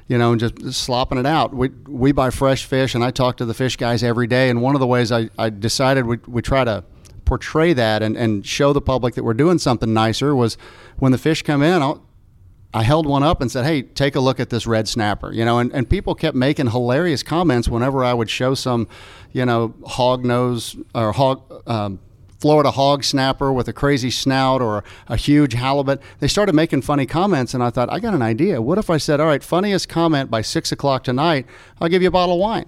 you 0.08 0.18
know 0.18 0.36
just 0.36 0.74
slopping 0.74 1.18
it 1.18 1.26
out. 1.26 1.54
We 1.54 1.70
we 1.88 2.12
buy 2.12 2.30
fresh 2.30 2.66
fish, 2.66 2.96
and 2.96 3.04
I 3.04 3.12
talk 3.12 3.38
to 3.38 3.46
the 3.46 3.54
fish 3.54 3.76
guys 3.76 4.04
every 4.04 4.28
day. 4.28 4.50
And 4.50 4.62
one 4.62 4.76
of 4.76 4.80
the 4.80 4.88
ways 4.88 5.12
I, 5.12 5.30
I 5.38 5.50
decided 5.50 6.06
we 6.06 6.18
we 6.28 6.42
try 6.42 6.64
to 6.64 6.84
portray 7.26 7.74
that 7.74 8.04
and, 8.04 8.16
and 8.16 8.46
show 8.46 8.72
the 8.72 8.82
public 8.82 9.16
that 9.16 9.24
we're 9.24 9.34
doing 9.34 9.58
something 9.58 9.94
nicer 9.94 10.36
was 10.36 10.58
when 10.98 11.12
the 11.12 11.18
fish 11.18 11.42
come 11.42 11.64
in. 11.64 11.82
I'll, 11.82 12.06
I 12.74 12.84
held 12.84 13.08
one 13.08 13.24
up 13.24 13.42
and 13.42 13.52
said, 13.52 13.66
"Hey, 13.66 13.82
take 13.82 14.16
a 14.16 14.20
look 14.20 14.40
at 14.40 14.50
this 14.50 14.68
red 14.68 14.88
snapper." 14.88 15.32
You 15.32 15.46
know, 15.46 15.60
and, 15.60 15.72
and 15.74 15.90
people 15.90 16.14
kept 16.14 16.36
making 16.36 16.72
hilarious 16.72 17.24
comments 17.24 17.68
whenever 17.68 18.04
I 18.04 18.14
would 18.14 18.30
show 18.30 18.54
some, 18.54 18.88
you 19.32 19.46
know, 19.46 19.74
hog 19.86 20.26
nose 20.26 20.76
or 20.94 21.14
hog. 21.14 21.64
Um, 21.68 22.00
Florida 22.40 22.72
hog 22.72 23.04
snapper 23.04 23.52
with 23.52 23.68
a 23.68 23.74
crazy 23.74 24.12
snout 24.12 24.62
or 24.62 24.84
a 25.08 25.16
huge 25.16 25.54
halibut. 25.54 26.02
They 26.20 26.28
started 26.28 26.54
making 26.54 26.82
funny 26.82 27.06
comments, 27.06 27.54
and 27.54 27.64
I 27.64 27.70
thought, 27.70 27.92
I 27.92 28.00
got 28.00 28.14
an 28.14 28.22
idea. 28.22 28.62
What 28.62 28.78
if 28.78 28.90
I 28.90 28.98
said, 28.98 29.20
All 29.20 29.28
right, 29.28 29.44
funniest 29.44 29.90
comment 29.90 30.30
by 30.30 30.42
six 30.42 30.72
o'clock 30.72 31.04
tonight, 31.04 31.46
I'll 31.80 31.90
give 31.90 32.02
you 32.02 32.10
a 32.10 32.12
bottle 32.12 32.36
of 32.36 32.42
wine? 32.42 32.66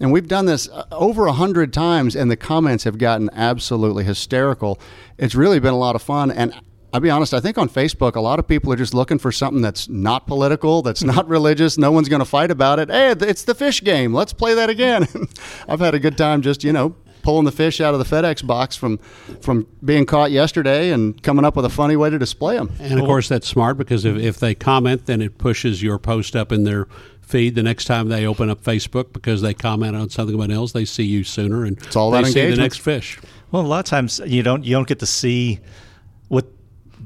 And 0.00 0.12
we've 0.12 0.28
done 0.28 0.46
this 0.46 0.68
uh, 0.68 0.84
over 0.92 1.26
a 1.26 1.32
hundred 1.32 1.72
times, 1.72 2.14
and 2.14 2.30
the 2.30 2.36
comments 2.36 2.84
have 2.84 2.98
gotten 2.98 3.28
absolutely 3.32 4.04
hysterical. 4.04 4.78
It's 5.18 5.34
really 5.34 5.58
been 5.58 5.74
a 5.74 5.78
lot 5.78 5.96
of 5.96 6.02
fun. 6.02 6.30
And 6.30 6.54
I'll 6.92 7.00
be 7.00 7.10
honest, 7.10 7.34
I 7.34 7.40
think 7.40 7.58
on 7.58 7.68
Facebook, 7.68 8.14
a 8.14 8.20
lot 8.20 8.38
of 8.38 8.46
people 8.46 8.72
are 8.72 8.76
just 8.76 8.94
looking 8.94 9.18
for 9.18 9.32
something 9.32 9.60
that's 9.60 9.88
not 9.88 10.26
political, 10.26 10.82
that's 10.82 11.02
not 11.02 11.28
religious. 11.28 11.76
No 11.76 11.90
one's 11.90 12.08
going 12.08 12.20
to 12.20 12.26
fight 12.26 12.50
about 12.50 12.78
it. 12.78 12.88
Hey, 12.88 13.10
it's 13.10 13.42
the 13.42 13.54
fish 13.54 13.82
game. 13.82 14.14
Let's 14.14 14.32
play 14.32 14.54
that 14.54 14.70
again. 14.70 15.06
I've 15.68 15.80
had 15.80 15.94
a 15.94 15.98
good 15.98 16.16
time 16.16 16.42
just, 16.42 16.62
you 16.62 16.72
know, 16.72 16.94
pulling 17.22 17.44
the 17.44 17.52
fish 17.52 17.80
out 17.80 17.94
of 17.94 18.00
the 18.00 18.16
FedEx 18.16 18.46
box 18.46 18.76
from 18.76 18.98
from 19.40 19.66
being 19.84 20.06
caught 20.06 20.30
yesterday 20.30 20.90
and 20.90 21.22
coming 21.22 21.44
up 21.44 21.56
with 21.56 21.64
a 21.64 21.70
funny 21.70 21.96
way 21.96 22.10
to 22.10 22.18
display 22.18 22.56
them. 22.56 22.70
And 22.80 22.98
of 22.98 23.06
course, 23.06 23.28
that's 23.28 23.46
smart 23.46 23.78
because 23.78 24.04
if, 24.04 24.16
if 24.16 24.38
they 24.38 24.54
comment, 24.54 25.06
then 25.06 25.20
it 25.20 25.38
pushes 25.38 25.82
your 25.82 25.98
post 25.98 26.36
up 26.36 26.52
in 26.52 26.64
their 26.64 26.86
feed 27.20 27.54
the 27.54 27.62
next 27.62 27.84
time 27.84 28.08
they 28.08 28.26
open 28.26 28.48
up 28.48 28.62
Facebook 28.62 29.12
because 29.12 29.42
they 29.42 29.54
comment 29.54 29.94
on 29.94 30.08
something 30.08 30.34
about 30.34 30.50
else. 30.50 30.72
They 30.72 30.84
see 30.84 31.04
you 31.04 31.24
sooner, 31.24 31.64
and 31.64 31.76
It's 31.82 31.96
all 31.96 32.10
they 32.10 32.20
about 32.20 32.32
see 32.32 32.50
the 32.50 32.56
next 32.56 32.78
fish. 32.78 33.18
Well, 33.50 33.62
a 33.62 33.66
lot 33.66 33.80
of 33.80 33.84
times 33.84 34.20
you 34.26 34.42
don't 34.42 34.64
you 34.64 34.74
don't 34.74 34.88
get 34.88 34.98
to 35.00 35.06
see 35.06 35.56
what 35.56 35.62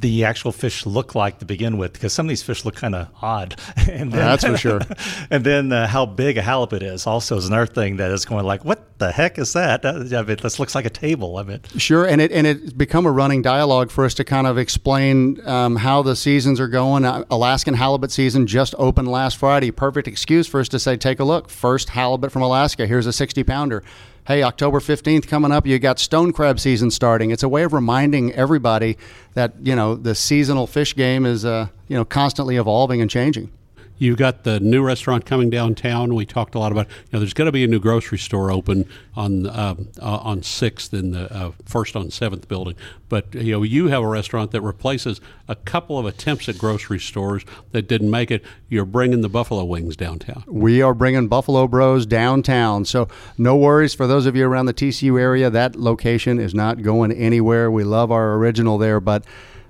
the 0.02 0.24
actual 0.24 0.52
fish 0.52 0.84
look 0.84 1.14
like 1.14 1.38
to 1.38 1.44
begin 1.44 1.78
with 1.78 1.92
because 1.92 2.12
some 2.12 2.26
of 2.26 2.28
these 2.28 2.42
fish 2.42 2.64
look 2.64 2.74
kind 2.74 2.94
of 2.94 3.08
odd. 3.22 3.58
and 3.88 4.12
then, 4.12 4.20
That's 4.20 4.44
for 4.44 4.56
sure. 4.56 4.80
and 5.30 5.44
then 5.44 5.72
uh, 5.72 5.86
how 5.86 6.04
big 6.04 6.36
a 6.36 6.42
halibut 6.42 6.82
is 6.82 7.06
also 7.06 7.36
is 7.36 7.46
another 7.46 7.66
thing 7.66 7.96
that 7.96 8.10
is 8.10 8.24
going 8.24 8.44
like, 8.44 8.64
what 8.64 8.98
the 8.98 9.10
heck 9.12 9.38
is 9.38 9.52
that? 9.54 9.86
I 9.86 9.92
mean, 9.92 10.36
this 10.42 10.58
looks 10.58 10.74
like 10.74 10.84
a 10.84 10.90
table. 10.90 11.38
I 11.38 11.44
mean, 11.44 11.60
Sure, 11.78 12.04
and 12.04 12.20
it 12.20 12.30
and 12.32 12.46
it's 12.46 12.72
become 12.72 13.06
a 13.06 13.10
running 13.10 13.42
dialogue 13.42 13.90
for 13.90 14.04
us 14.04 14.14
to 14.14 14.24
kind 14.24 14.46
of 14.46 14.58
explain 14.58 15.44
um, 15.46 15.76
how 15.76 16.02
the 16.02 16.14
seasons 16.14 16.60
are 16.60 16.68
going. 16.68 17.04
Uh, 17.04 17.24
Alaskan 17.30 17.74
halibut 17.74 18.10
season 18.10 18.46
just 18.46 18.74
opened 18.78 19.08
last 19.08 19.36
Friday. 19.36 19.70
Perfect 19.70 20.08
excuse 20.08 20.46
for 20.46 20.60
us 20.60 20.68
to 20.68 20.78
say, 20.78 20.96
take 20.96 21.20
a 21.20 21.24
look. 21.24 21.48
First 21.48 21.90
halibut 21.90 22.32
from 22.32 22.42
Alaska. 22.42 22.86
Here's 22.86 23.06
a 23.06 23.12
60 23.12 23.42
pounder. 23.44 23.82
Hey, 24.26 24.42
October 24.42 24.78
15th 24.78 25.26
coming 25.26 25.50
up, 25.50 25.66
you 25.66 25.78
got 25.78 25.98
stone 25.98 26.32
crab 26.32 26.60
season 26.60 26.90
starting. 26.90 27.30
It's 27.30 27.42
a 27.42 27.48
way 27.48 27.64
of 27.64 27.72
reminding 27.72 28.32
everybody 28.32 28.96
that, 29.34 29.54
you 29.62 29.74
know, 29.74 29.94
the 29.94 30.14
seasonal 30.14 30.66
fish 30.66 30.94
game 30.94 31.26
is, 31.26 31.44
uh, 31.44 31.68
you 31.88 31.96
know, 31.96 32.04
constantly 32.04 32.56
evolving 32.56 33.00
and 33.00 33.10
changing. 33.10 33.50
You've 33.98 34.18
got 34.18 34.44
the 34.44 34.58
new 34.58 34.82
restaurant 34.82 35.24
coming 35.24 35.48
downtown. 35.48 36.14
We 36.14 36.26
talked 36.26 36.54
a 36.54 36.58
lot 36.58 36.72
about. 36.72 36.88
You 36.88 36.94
know, 37.12 37.18
there's 37.20 37.34
going 37.34 37.46
to 37.46 37.52
be 37.52 37.62
a 37.62 37.68
new 37.68 37.78
grocery 37.78 38.18
store 38.18 38.50
open 38.50 38.88
on 39.14 39.46
um, 39.46 39.88
uh, 40.00 40.16
on 40.16 40.42
Sixth 40.42 40.92
and 40.92 41.14
the 41.14 41.32
uh, 41.32 41.52
first 41.64 41.94
on 41.94 42.10
Seventh 42.10 42.48
building. 42.48 42.74
But 43.08 43.34
you 43.34 43.52
know, 43.52 43.62
you 43.62 43.88
have 43.88 44.02
a 44.02 44.08
restaurant 44.08 44.50
that 44.52 44.60
replaces 44.62 45.20
a 45.46 45.54
couple 45.54 45.98
of 45.98 46.06
attempts 46.06 46.48
at 46.48 46.58
grocery 46.58 46.98
stores 46.98 47.44
that 47.72 47.86
didn't 47.86 48.10
make 48.10 48.30
it. 48.30 48.42
You're 48.68 48.84
bringing 48.86 49.20
the 49.20 49.28
Buffalo 49.28 49.64
Wings 49.64 49.96
downtown. 49.96 50.44
We 50.46 50.82
are 50.82 50.94
bringing 50.94 51.28
Buffalo 51.28 51.68
Bros 51.68 52.06
downtown. 52.06 52.84
So 52.84 53.08
no 53.38 53.54
worries 53.54 53.94
for 53.94 54.06
those 54.06 54.26
of 54.26 54.34
you 54.34 54.46
around 54.46 54.66
the 54.66 54.74
TCU 54.74 55.20
area. 55.20 55.50
That 55.50 55.76
location 55.76 56.40
is 56.40 56.54
not 56.54 56.82
going 56.82 57.12
anywhere. 57.12 57.70
We 57.70 57.84
love 57.84 58.10
our 58.10 58.34
original 58.34 58.78
there, 58.78 58.98
but 58.98 59.24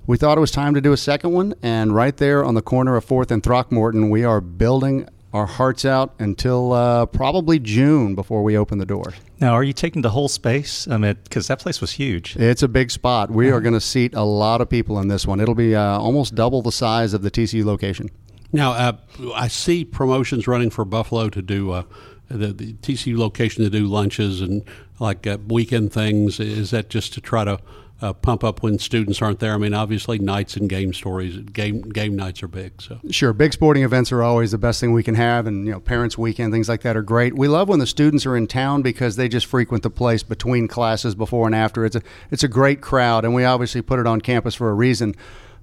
we 0.07 0.17
thought 0.17 0.37
it 0.37 0.41
was 0.41 0.51
time 0.51 0.75
to 0.75 0.81
do 0.81 0.93
a 0.93 0.97
second 0.97 1.33
one, 1.33 1.55
and 1.63 1.95
right 1.95 2.17
there 2.17 2.45
on 2.45 2.55
the 2.55 2.63
corner 2.63 2.97
of 2.97 3.05
Fourth 3.05 3.31
and 3.31 3.43
Throckmorton, 3.43 4.11
we 4.11 4.25
are 4.25 4.41
building 4.41 5.09
our 5.33 5.47
hearts 5.47 5.85
out 5.85 6.15
until 6.19 6.73
uh, 6.73 7.07
probably 7.07 7.59
June 7.59 8.15
before 8.15 8.43
we 8.43 8.57
open 8.57 8.79
the 8.79 8.87
door. 8.87 9.15
Now, 9.41 9.55
are 9.55 9.63
you 9.63 9.73
taking 9.73 10.03
the 10.03 10.11
whole 10.11 10.29
space? 10.29 10.87
I 10.89 10.99
mean, 10.99 11.17
because 11.25 11.47
that 11.47 11.59
place 11.59 11.81
was 11.81 11.93
huge. 11.93 12.37
It's 12.37 12.63
a 12.63 12.69
big 12.69 12.91
spot. 12.91 13.31
We 13.31 13.51
are 13.51 13.61
going 13.61 13.73
to 13.73 13.81
seat 13.81 14.15
a 14.15 14.23
lot 14.23 14.61
of 14.61 14.69
people 14.69 14.99
in 14.99 15.09
this 15.09 15.27
one. 15.27 15.41
It'll 15.41 15.55
be 15.55 15.75
uh, 15.75 15.99
almost 15.99 16.35
double 16.35 16.63
the 16.63 16.73
size 16.73 17.15
of 17.15 17.23
the 17.23 17.31
TCU 17.31 17.65
location. 17.65 18.11
Now, 18.53 18.73
uh, 18.73 18.93
I 19.35 19.49
see 19.49 19.85
promotions 19.85 20.47
running 20.47 20.69
for 20.69 20.85
Buffalo 20.85 21.31
to 21.31 21.41
do 21.41 21.71
uh, 21.71 21.85
the, 22.29 22.49
the, 22.49 22.73
TCU 22.75 23.17
location 23.17 23.65
to 23.65 23.71
do 23.71 23.87
lunches 23.87 24.43
and 24.43 24.63
like 25.01 25.27
uh, 25.27 25.39
weekend 25.49 25.93
things. 25.93 26.39
Is 26.39 26.71
that 26.71 26.91
just 26.91 27.15
to 27.15 27.21
try 27.23 27.45
to 27.45 27.59
uh, 28.03 28.13
pump 28.13 28.43
up 28.43 28.63
when 28.63 28.79
students 28.79 29.23
aren't 29.23 29.39
there. 29.39 29.55
I 29.55 29.59
mean, 29.59 29.73
obviously, 29.73 30.19
nights 30.19 30.57
and 30.57 30.69
game 30.69 30.93
stories, 30.93 31.37
game 31.39 31.83
game 31.83 32.17
nights 32.17 32.43
are 32.43 32.49
big. 32.49 32.83
So 32.83 32.99
sure, 33.11 33.33
big 33.33 33.53
sporting 33.53 33.85
events 33.85 34.11
are 34.11 34.23
always 34.23 34.51
the 34.51 34.59
best 34.59 34.81
thing 34.81 34.93
we 34.93 35.05
can 35.05 35.15
have, 35.15 35.47
and 35.47 35.65
you 35.65 35.73
know, 35.73 35.81
parents' 35.81 36.19
weekend 36.19 36.53
things 36.53 36.69
like 36.69 36.83
that 36.83 36.97
are 36.97 37.03
great. 37.03 37.35
We 37.37 37.47
love 37.47 37.69
when 37.69 37.79
the 37.79 37.87
students 37.87 38.27
are 38.27 38.37
in 38.37 38.49
town 38.49 38.83
because 38.83 39.15
they 39.17 39.29
just 39.29 39.47
frequent 39.47 39.85
the 39.85 39.91
place 39.91 40.25
between 40.25 40.67
classes, 40.67 41.15
before 41.15 41.47
and 41.47 41.55
after. 41.55 41.85
It's 41.85 41.97
a 41.97 42.03
it's 42.31 42.43
a 42.43 42.49
great 42.49 42.81
crowd, 42.81 43.25
and 43.25 43.35
we 43.35 43.45
obviously 43.45 43.83
put 43.83 44.01
it 44.01 44.07
on 44.07 44.21
campus 44.21 44.57
for 44.57 44.69
a 44.69 44.75
reason. 44.75 45.15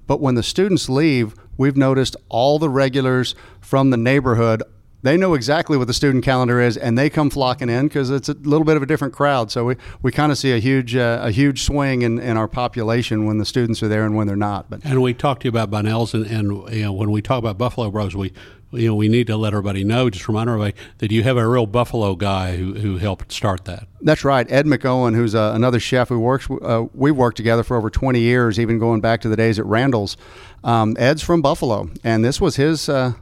But 0.08 0.22
when 0.22 0.36
the 0.36 0.42
students 0.42 0.90
leave, 0.90 1.36
we've 1.58 1.78
noticed 1.78 2.16
all 2.30 2.58
the 2.58 2.70
regulars 2.70 3.36
from 3.62 3.90
the 3.92 3.98
neighborhood 3.98 4.64
they 5.02 5.16
know 5.16 5.34
exactly 5.34 5.78
what 5.78 5.88
the 5.88 5.94
student 5.94 6.24
calendar 6.24 6.60
is, 6.60 6.76
and 6.76 6.98
they 6.98 7.10
come 7.10 7.30
flocking 7.30 7.70
in 7.70 7.88
because 7.88 8.10
it's 8.10 8.28
a 8.28 8.34
little 8.34 8.66
bit 8.66 8.76
of 8.76 8.84
a 8.84 8.86
different 8.86 9.14
crowd. 9.14 9.52
So 9.52 9.66
we, 9.66 9.76
we 10.02 10.12
kind 10.12 10.32
of 10.32 10.38
see 10.38 10.52
a 10.52 10.60
huge 10.60 10.96
uh, 10.96 11.20
a 11.22 11.32
huge 11.32 11.64
swing 11.64 12.02
in, 12.02 12.20
in 12.20 12.38
our 12.38 12.48
population 12.48 13.26
when 13.26 13.38
the 13.38 13.46
students 13.46 13.82
are 13.82 13.88
there 13.88 14.06
and 14.06 14.16
when 14.16 14.28
they're 14.28 14.36
not. 14.36 14.70
But 14.70 14.84
and 14.84 15.02
we 15.02 15.14
talked 15.14 15.42
to 15.44 15.46
you 15.46 15.50
about 15.50 15.72
Bonnells, 15.72 16.14
and, 16.14 16.26
and 16.26 16.74
you 16.74 16.84
know 16.84 16.94
when 16.94 17.12
we 17.12 17.22
talk 17.22 17.40
about 17.40 17.58
Buffalo 17.58 17.90
Bros, 17.90 18.16
we 18.16 18.34
you 18.72 18.90
know 18.90 18.96
we 18.96 19.08
need 19.08 19.28
to 19.28 19.38
let 19.38 19.54
everybody 19.54 19.86
know, 19.86 20.10
just 20.10 20.28
remind 20.28 20.50
everybody 20.50 20.76
that 20.98 21.12
you 21.12 21.24
have 21.24 21.38
a 21.38 21.48
real 21.48 21.66
Buffalo 21.66 22.16
guy 22.16 22.58
who, 22.58 22.74
who 22.74 22.98
helped 22.98 23.32
start 23.32 23.66
that. 23.66 23.88
That's 24.02 24.26
right, 24.26 24.50
Ed 24.52 24.66
McOwen, 24.66 25.16
who's 25.16 25.34
uh, 25.34 25.54
another 25.56 25.80
chef 25.80 26.10
who 26.10 26.20
works. 26.20 26.50
Uh, 26.50 26.86
we've 26.94 27.16
worked 27.16 27.38
together 27.38 27.64
for 27.64 27.78
over 27.78 27.90
20 27.90 28.20
years, 28.20 28.60
even 28.60 28.80
going 28.80 29.00
back 29.00 29.22
to 29.22 29.30
the 29.30 29.38
days 29.38 29.60
at 29.60 29.66
Randall's. 29.66 30.18
Um, 30.62 30.98
Ed's 31.00 31.24
from 31.24 31.42
Buffalo, 31.42 31.90
and 32.04 32.24
this 32.24 32.42
was 32.42 32.58
his 32.58 32.90
uh, 32.90 33.14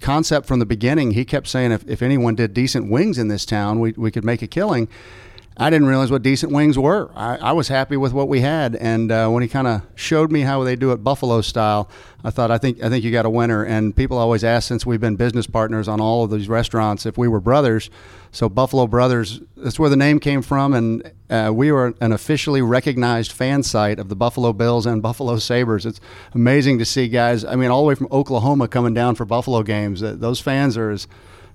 concept 0.00 0.46
from 0.46 0.58
the 0.58 0.66
beginning. 0.66 1.12
He 1.12 1.24
kept 1.24 1.46
saying 1.46 1.72
if, 1.72 1.86
if 1.88 2.02
anyone 2.02 2.34
did 2.34 2.54
decent 2.54 2.90
wings 2.90 3.18
in 3.18 3.28
this 3.28 3.44
town, 3.44 3.80
we, 3.80 3.92
we 3.92 4.10
could 4.10 4.24
make 4.24 4.42
a 4.42 4.46
killing. 4.46 4.88
I 5.60 5.68
didn't 5.68 5.88
realize 5.88 6.10
what 6.10 6.22
decent 6.22 6.52
wings 6.52 6.78
were. 6.78 7.10
I, 7.14 7.36
I 7.36 7.52
was 7.52 7.68
happy 7.68 7.98
with 7.98 8.14
what 8.14 8.28
we 8.28 8.40
had, 8.40 8.76
and 8.76 9.12
uh, 9.12 9.28
when 9.28 9.42
he 9.42 9.48
kind 9.48 9.66
of 9.66 9.82
showed 9.94 10.32
me 10.32 10.40
how 10.40 10.64
they 10.64 10.74
do 10.74 10.92
it 10.92 11.04
Buffalo 11.04 11.42
style, 11.42 11.90
I 12.24 12.30
thought 12.30 12.50
I 12.50 12.56
think 12.56 12.82
I 12.82 12.88
think 12.88 13.04
you 13.04 13.12
got 13.12 13.26
a 13.26 13.30
winner. 13.30 13.62
And 13.62 13.94
people 13.94 14.16
always 14.16 14.42
ask 14.42 14.66
since 14.66 14.86
we've 14.86 15.02
been 15.02 15.16
business 15.16 15.46
partners 15.46 15.86
on 15.86 16.00
all 16.00 16.24
of 16.24 16.30
these 16.30 16.48
restaurants 16.48 17.04
if 17.04 17.18
we 17.18 17.28
were 17.28 17.40
brothers. 17.40 17.90
So 18.32 18.48
Buffalo 18.48 18.86
Brothers, 18.86 19.40
that's 19.54 19.78
where 19.78 19.90
the 19.90 19.96
name 19.96 20.18
came 20.18 20.40
from, 20.40 20.72
and 20.72 21.12
uh, 21.28 21.50
we 21.52 21.70
were 21.70 21.94
an 22.00 22.12
officially 22.12 22.62
recognized 22.62 23.30
fan 23.30 23.62
site 23.62 23.98
of 23.98 24.08
the 24.08 24.16
Buffalo 24.16 24.54
Bills 24.54 24.86
and 24.86 25.02
Buffalo 25.02 25.36
Sabres. 25.36 25.84
It's 25.84 26.00
amazing 26.32 26.78
to 26.78 26.86
see 26.86 27.06
guys. 27.06 27.44
I 27.44 27.54
mean, 27.56 27.70
all 27.70 27.82
the 27.82 27.88
way 27.88 27.94
from 27.96 28.08
Oklahoma 28.10 28.66
coming 28.66 28.94
down 28.94 29.14
for 29.14 29.26
Buffalo 29.26 29.62
games. 29.62 30.00
Those 30.00 30.40
fans 30.40 30.78
are 30.78 30.90
as 30.90 31.06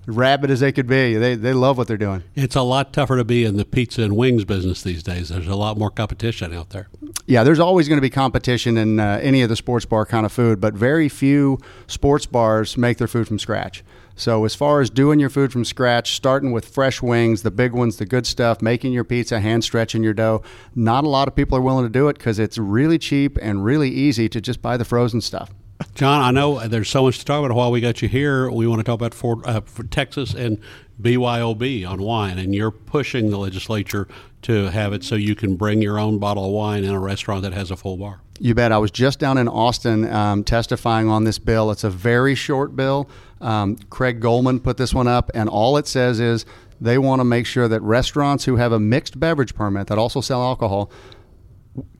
rabid 0.06 0.50
as 0.50 0.60
they 0.60 0.72
could 0.72 0.86
be. 0.86 1.14
They 1.14 1.34
they 1.34 1.52
love 1.52 1.76
what 1.76 1.88
they're 1.88 1.96
doing. 1.96 2.22
It's 2.34 2.56
a 2.56 2.62
lot 2.62 2.92
tougher 2.92 3.16
to 3.16 3.24
be 3.24 3.44
in 3.44 3.56
the 3.56 3.64
pizza 3.64 4.02
and 4.02 4.16
wings 4.16 4.44
business 4.44 4.82
these 4.82 5.02
days. 5.02 5.28
There's 5.28 5.46
a 5.46 5.56
lot 5.56 5.76
more 5.76 5.90
competition 5.90 6.54
out 6.54 6.70
there. 6.70 6.88
Yeah, 7.26 7.44
there's 7.44 7.60
always 7.60 7.88
going 7.88 7.98
to 7.98 8.02
be 8.02 8.10
competition 8.10 8.76
in 8.76 9.00
uh, 9.00 9.18
any 9.22 9.42
of 9.42 9.48
the 9.48 9.56
sports 9.56 9.84
bar 9.84 10.06
kind 10.06 10.24
of 10.24 10.32
food, 10.32 10.60
but 10.60 10.74
very 10.74 11.08
few 11.08 11.58
sports 11.86 12.26
bars 12.26 12.76
make 12.76 12.98
their 12.98 13.08
food 13.08 13.26
from 13.26 13.38
scratch. 13.38 13.84
So 14.18 14.46
as 14.46 14.54
far 14.54 14.80
as 14.80 14.88
doing 14.88 15.20
your 15.20 15.28
food 15.28 15.52
from 15.52 15.66
scratch, 15.66 16.14
starting 16.14 16.50
with 16.50 16.66
fresh 16.66 17.02
wings, 17.02 17.42
the 17.42 17.50
big 17.50 17.72
ones, 17.72 17.98
the 17.98 18.06
good 18.06 18.26
stuff, 18.26 18.62
making 18.62 18.92
your 18.92 19.04
pizza, 19.04 19.40
hand 19.40 19.62
stretching 19.62 20.02
your 20.02 20.14
dough, 20.14 20.42
not 20.74 21.04
a 21.04 21.08
lot 21.08 21.28
of 21.28 21.34
people 21.34 21.58
are 21.58 21.60
willing 21.60 21.84
to 21.84 21.90
do 21.90 22.08
it 22.08 22.16
because 22.16 22.38
it's 22.38 22.56
really 22.56 22.98
cheap 22.98 23.36
and 23.42 23.62
really 23.62 23.90
easy 23.90 24.26
to 24.30 24.40
just 24.40 24.62
buy 24.62 24.78
the 24.78 24.86
frozen 24.86 25.20
stuff. 25.20 25.50
John, 25.96 26.20
I 26.20 26.30
know 26.30 26.60
there's 26.68 26.90
so 26.90 27.04
much 27.04 27.20
to 27.20 27.24
talk 27.24 27.42
about. 27.42 27.56
While 27.56 27.70
we 27.70 27.80
got 27.80 28.02
you 28.02 28.08
here, 28.08 28.50
we 28.50 28.66
want 28.66 28.80
to 28.80 28.84
talk 28.84 29.00
about 29.00 29.46
uh, 29.48 29.62
Texas 29.90 30.34
and 30.34 30.60
BYOB 31.00 31.88
on 31.88 32.02
wine, 32.02 32.38
and 32.38 32.54
you're 32.54 32.70
pushing 32.70 33.30
the 33.30 33.38
legislature 33.38 34.06
to 34.42 34.70
have 34.70 34.92
it 34.92 35.04
so 35.04 35.14
you 35.14 35.34
can 35.34 35.56
bring 35.56 35.80
your 35.80 35.98
own 35.98 36.18
bottle 36.18 36.44
of 36.44 36.50
wine 36.52 36.84
in 36.84 36.90
a 36.90 37.00
restaurant 37.00 37.40
that 37.44 37.54
has 37.54 37.70
a 37.70 37.76
full 37.76 37.96
bar. 37.96 38.20
You 38.38 38.54
bet. 38.54 38.72
I 38.72 38.78
was 38.78 38.90
just 38.90 39.18
down 39.18 39.38
in 39.38 39.48
Austin 39.48 40.06
um, 40.12 40.44
testifying 40.44 41.08
on 41.08 41.24
this 41.24 41.38
bill. 41.38 41.70
It's 41.70 41.82
a 41.82 41.88
very 41.88 42.34
short 42.34 42.76
bill. 42.76 43.08
Um, 43.40 43.76
Craig 43.88 44.20
Goldman 44.20 44.60
put 44.60 44.76
this 44.76 44.92
one 44.92 45.08
up, 45.08 45.30
and 45.32 45.48
all 45.48 45.78
it 45.78 45.86
says 45.86 46.20
is 46.20 46.44
they 46.78 46.98
want 46.98 47.20
to 47.20 47.24
make 47.24 47.46
sure 47.46 47.68
that 47.68 47.80
restaurants 47.80 48.44
who 48.44 48.56
have 48.56 48.70
a 48.70 48.78
mixed 48.78 49.18
beverage 49.18 49.54
permit 49.54 49.86
that 49.86 49.96
also 49.96 50.20
sell 50.20 50.42
alcohol 50.42 50.90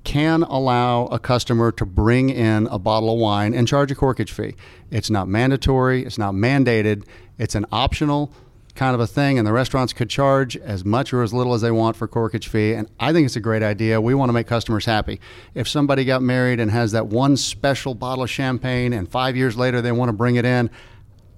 can 0.05 0.43
allow 0.45 1.07
a 1.07 1.19
customer 1.19 1.73
to 1.73 1.85
bring 1.85 2.31
in 2.31 2.67
a 2.69 2.79
bottle 2.79 3.13
of 3.13 3.19
wine 3.19 3.55
and 3.55 3.67
charge 3.67 3.91
a 3.91 3.95
corkage 3.95 4.31
fee. 4.31 4.55
It's 4.91 5.11
not 5.11 5.29
mandatory, 5.29 6.05
it's 6.05 6.19
not 6.19 6.35
mandated, 6.35 7.05
it's 7.39 7.55
an 7.55 7.67
optional 7.73 8.33
kind 8.77 8.95
of 8.95 9.01
a 9.01 9.07
thing, 9.07 9.39
and 9.39 9.47
the 9.47 9.53
restaurants 9.53 9.93
could 9.93 10.11
charge 10.11 10.57
as 10.59 10.85
much 10.85 11.13
or 11.13 11.23
as 11.23 11.33
little 11.33 11.55
as 11.55 11.63
they 11.63 11.71
want 11.71 11.97
for 11.97 12.07
corkage 12.07 12.47
fee. 12.47 12.75
And 12.75 12.89
I 13.01 13.13
think 13.13 13.25
it's 13.27 13.37
a 13.37 13.41
great 13.41 13.63
idea. 13.63 14.01
We 14.01 14.15
want 14.15 14.29
to 14.29 14.35
make 14.35 14.47
customers 14.47 14.85
happy. 14.85 15.19
If 15.55 15.67
somebody 15.67 16.05
got 16.05 16.23
married 16.23 16.61
and 16.61 16.71
has 16.71 16.93
that 16.93 17.07
one 17.07 17.37
special 17.37 17.95
bottle 17.95 18.25
of 18.25 18.31
champagne, 18.31 18.93
and 18.93 19.11
five 19.11 19.37
years 19.37 19.57
later 19.57 19.81
they 19.81 19.93
want 19.93 20.11
to 20.11 20.13
bring 20.13 20.37
it 20.37 20.45
in, 20.45 20.71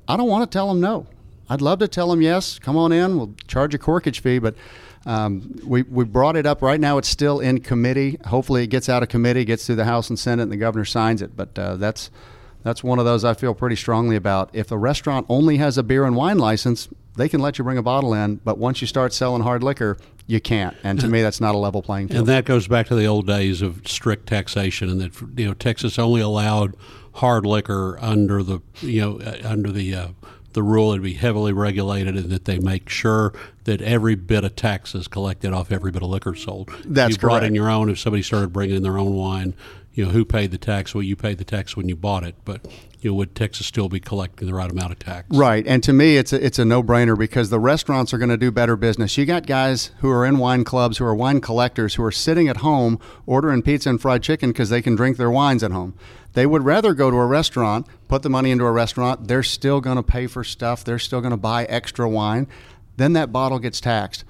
I 0.07 0.17
don't 0.17 0.29
want 0.29 0.51
to 0.51 0.55
tell 0.55 0.69
them 0.69 0.81
no. 0.81 1.07
I'd 1.49 1.63
love 1.63 1.79
to 1.79 1.89
tell 1.89 2.11
them 2.11 2.21
yes, 2.21 2.59
come 2.59 2.77
on 2.77 2.93
in, 2.93 3.17
we'll 3.17 3.35
charge 3.47 3.75
a 3.75 3.79
corkage 3.79 4.21
fee, 4.21 4.39
but 4.39 4.55
um, 5.07 5.59
we, 5.65 5.83
we 5.83 6.05
brought 6.05 6.37
it 6.37 6.47
up. 6.47 6.63
Right 6.63 6.81
now, 6.81 6.99
it's 6.99 7.09
still 7.09 7.41
in 7.41 7.61
committee. 7.61 8.19
Hopefully, 8.27 8.65
it 8.65 8.69
gets 8.69 8.89
out 8.89 9.03
of 9.03 9.09
committee, 9.09 9.45
gets 9.45 9.67
through 9.67 9.77
the 9.77 9.85
House 9.85 10.09
and 10.11 10.19
Senate, 10.19 10.43
and 10.45 10.53
the 10.53 10.57
governor 10.57 10.85
signs 10.85 11.23
it. 11.23 11.37
But 11.37 11.59
uh, 11.59 11.77
that's 11.77 12.11
that's 12.63 12.83
one 12.83 12.99
of 12.99 13.05
those 13.05 13.25
I 13.25 13.35
feel 13.35 13.55
pretty 13.55 13.77
strongly 13.77 14.17
about. 14.17 14.51
If 14.53 14.71
a 14.71 14.79
restaurant 14.79 15.27
only 15.29 15.59
has 15.59 15.79
a 15.79 15.83
beer 15.83 16.05
and 16.05 16.17
wine 16.17 16.39
license, 16.39 16.89
they 17.17 17.29
can 17.29 17.41
let 17.41 17.59
you 17.59 17.65
bring 17.65 17.79
a 17.79 17.83
bottle 17.83 18.15
in. 18.15 18.37
But 18.37 18.59
once 18.59 18.81
you 18.81 18.87
start 18.87 19.13
selling 19.13 19.43
hard 19.43 19.63
liquor, 19.63 19.99
you 20.27 20.41
can't. 20.41 20.77
And 20.85 21.01
to 21.01 21.09
me, 21.09 21.23
that's 21.23 21.41
not 21.41 21.55
a 21.55 21.59
level 21.59 21.83
playing 21.83 22.09
field. 22.09 22.21
And 22.21 22.29
that 22.29 22.45
goes 22.45 22.69
back 22.69 22.87
to 22.89 22.95
the 22.95 23.07
old 23.07 23.27
days 23.27 23.63
of 23.63 23.87
strict 23.87 24.27
taxation, 24.27 24.89
and 24.89 25.01
that 25.01 25.39
you 25.39 25.47
know 25.47 25.55
Texas 25.55 25.99
only 25.99 26.21
allowed 26.21 26.77
hard 27.15 27.47
liquor 27.47 27.99
under 28.01 28.43
the 28.43 28.61
you 28.81 29.01
know 29.01 29.21
uh, 29.21 29.39
under 29.45 29.73
the 29.73 29.95
uh, 29.95 30.09
the 30.53 30.63
rule 30.63 30.89
would 30.89 31.03
be 31.03 31.15
heavily 31.15 31.53
regulated 31.53 32.17
and 32.17 32.31
that 32.31 32.45
they 32.45 32.59
make 32.59 32.89
sure 32.89 33.33
that 33.65 33.83
every 33.83 34.15
bit 34.15 34.45
of 34.45 34.57
tax 34.57 34.95
is 34.95 35.07
collected 35.09 35.53
off 35.53 35.71
every 35.71 35.91
bit 35.91 36.03
of 36.03 36.09
liquor 36.09 36.35
sold. 36.35 36.71
That's 36.85 37.13
you 37.13 37.19
brought 37.19 37.41
correct. 37.41 37.47
in 37.47 37.55
your 37.55 37.71
own. 37.71 37.91
If 37.91 37.99
somebody 37.99 38.23
started 38.23 38.53
bringing 38.53 38.77
in 38.77 38.83
their 38.83 38.99
own 38.99 39.15
wine, 39.15 39.55
you 39.99 40.05
know 40.05 40.13
who 40.13 40.25
paid 40.25 40.53
the 40.53 40.59
tax? 40.59 40.95
Well, 40.95 41.03
you 41.03 41.17
paid 41.17 41.39
the 41.39 41.45
tax 41.45 41.77
when 41.77 41.89
you 41.89 41.97
bought 41.97 42.23
it, 42.23 42.37
but 42.45 42.65
you 43.01 43.11
know 43.11 43.17
would 43.17 43.35
Texas 43.35 43.67
still 43.67 43.89
be 43.89 43.99
collecting 43.99 44.47
the 44.47 44.55
right 44.55 44.71
amount 44.71 44.93
of 44.93 45.01
tax? 45.01 45.27
Right, 45.37 45.67
and 45.67 45.83
to 45.83 45.93
me, 45.93 46.17
it's 46.17 46.33
a, 46.33 46.47
it's 46.47 46.61
a 46.61 46.65
no 46.65 46.85
brainer 46.85 47.19
because 47.19 47.51
the 47.51 47.59
restaurants 47.59 48.15
are 48.15 48.19
going 48.19 48.29
to 48.29 48.37
do 48.37 48.53
better 48.53 48.77
business. 48.77 49.19
You 49.19 49.27
got 49.27 49.45
guys 49.45 49.91
who 49.99 50.09
are 50.09 50.25
in 50.25 50.39
wine 50.39 50.63
clubs, 50.63 50.99
who 50.99 51.05
are 51.05 51.17
wine 51.17 51.41
collectors, 51.41 51.97
who 51.97 52.05
are 52.05 52.13
sitting 52.13 52.47
at 52.47 52.59
home 52.59 53.01
ordering 53.27 53.61
pizza 53.61 53.91
and 53.91 54.01
fried 54.01 54.23
chicken 54.23 54.51
because 54.51 54.71
they 54.71 54.81
can 54.81 54.95
drink 54.95 55.17
their 55.17 55.33
wines 55.33 55.65
at 55.65 55.73
home. 55.73 55.95
They 56.35 56.47
would 56.47 56.63
rather 56.63 56.95
go 56.95 57.11
to 57.11 57.17
a 57.17 57.27
restaurant, 57.27 57.89
put 58.07 58.23
the 58.23 58.31
money 58.31 58.53
into 58.53 58.67
a 58.67 58.71
restaurant. 58.71 59.27
They're 59.27 59.43
still 59.43 59.81
going 59.81 59.97
to 59.97 60.05
pay 60.05 60.29
for 60.29 60.45
stuff. 60.45 60.85
They're 60.85 61.01
still 61.01 61.21
going 61.21 61.33
to 61.33 61.37
buy 61.37 61.65
extra 61.65 62.09
wine. 62.09 62.47
Then 62.99 63.15
that 63.15 63.33
bottle 63.33 63.59
gets 63.59 63.81
taxed. 63.81 64.25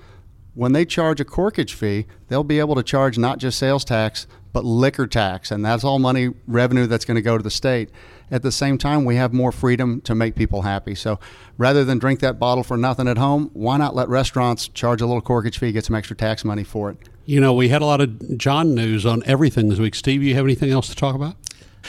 When 0.54 0.72
they 0.72 0.86
charge 0.86 1.20
a 1.20 1.26
corkage 1.26 1.74
fee, 1.74 2.06
they'll 2.28 2.42
be 2.42 2.58
able 2.58 2.74
to 2.74 2.82
charge 2.82 3.18
not 3.18 3.38
just 3.38 3.58
sales 3.58 3.84
tax, 3.84 4.26
but 4.58 4.64
liquor 4.64 5.06
tax, 5.06 5.52
and 5.52 5.64
that's 5.64 5.84
all 5.84 6.00
money 6.00 6.30
revenue 6.48 6.88
that's 6.88 7.04
going 7.04 7.14
to 7.14 7.22
go 7.22 7.36
to 7.36 7.44
the 7.44 7.50
state. 7.50 7.90
At 8.28 8.42
the 8.42 8.50
same 8.50 8.76
time, 8.76 9.04
we 9.04 9.14
have 9.14 9.32
more 9.32 9.52
freedom 9.52 10.00
to 10.00 10.16
make 10.16 10.34
people 10.34 10.62
happy. 10.62 10.96
So 10.96 11.20
rather 11.58 11.84
than 11.84 12.00
drink 12.00 12.18
that 12.20 12.40
bottle 12.40 12.64
for 12.64 12.76
nothing 12.76 13.06
at 13.06 13.18
home, 13.18 13.50
why 13.52 13.76
not 13.76 13.94
let 13.94 14.08
restaurants 14.08 14.66
charge 14.66 15.00
a 15.00 15.06
little 15.06 15.22
corkage 15.22 15.58
fee, 15.58 15.70
get 15.70 15.84
some 15.84 15.94
extra 15.94 16.16
tax 16.16 16.44
money 16.44 16.64
for 16.64 16.90
it? 16.90 16.96
You 17.24 17.40
know, 17.40 17.54
we 17.54 17.68
had 17.68 17.82
a 17.82 17.84
lot 17.84 18.00
of 18.00 18.36
John 18.36 18.74
news 18.74 19.06
on 19.06 19.22
everything 19.26 19.68
this 19.68 19.78
week. 19.78 19.94
Steve, 19.94 20.24
you 20.24 20.34
have 20.34 20.44
anything 20.44 20.72
else 20.72 20.88
to 20.88 20.96
talk 20.96 21.14
about? 21.14 21.36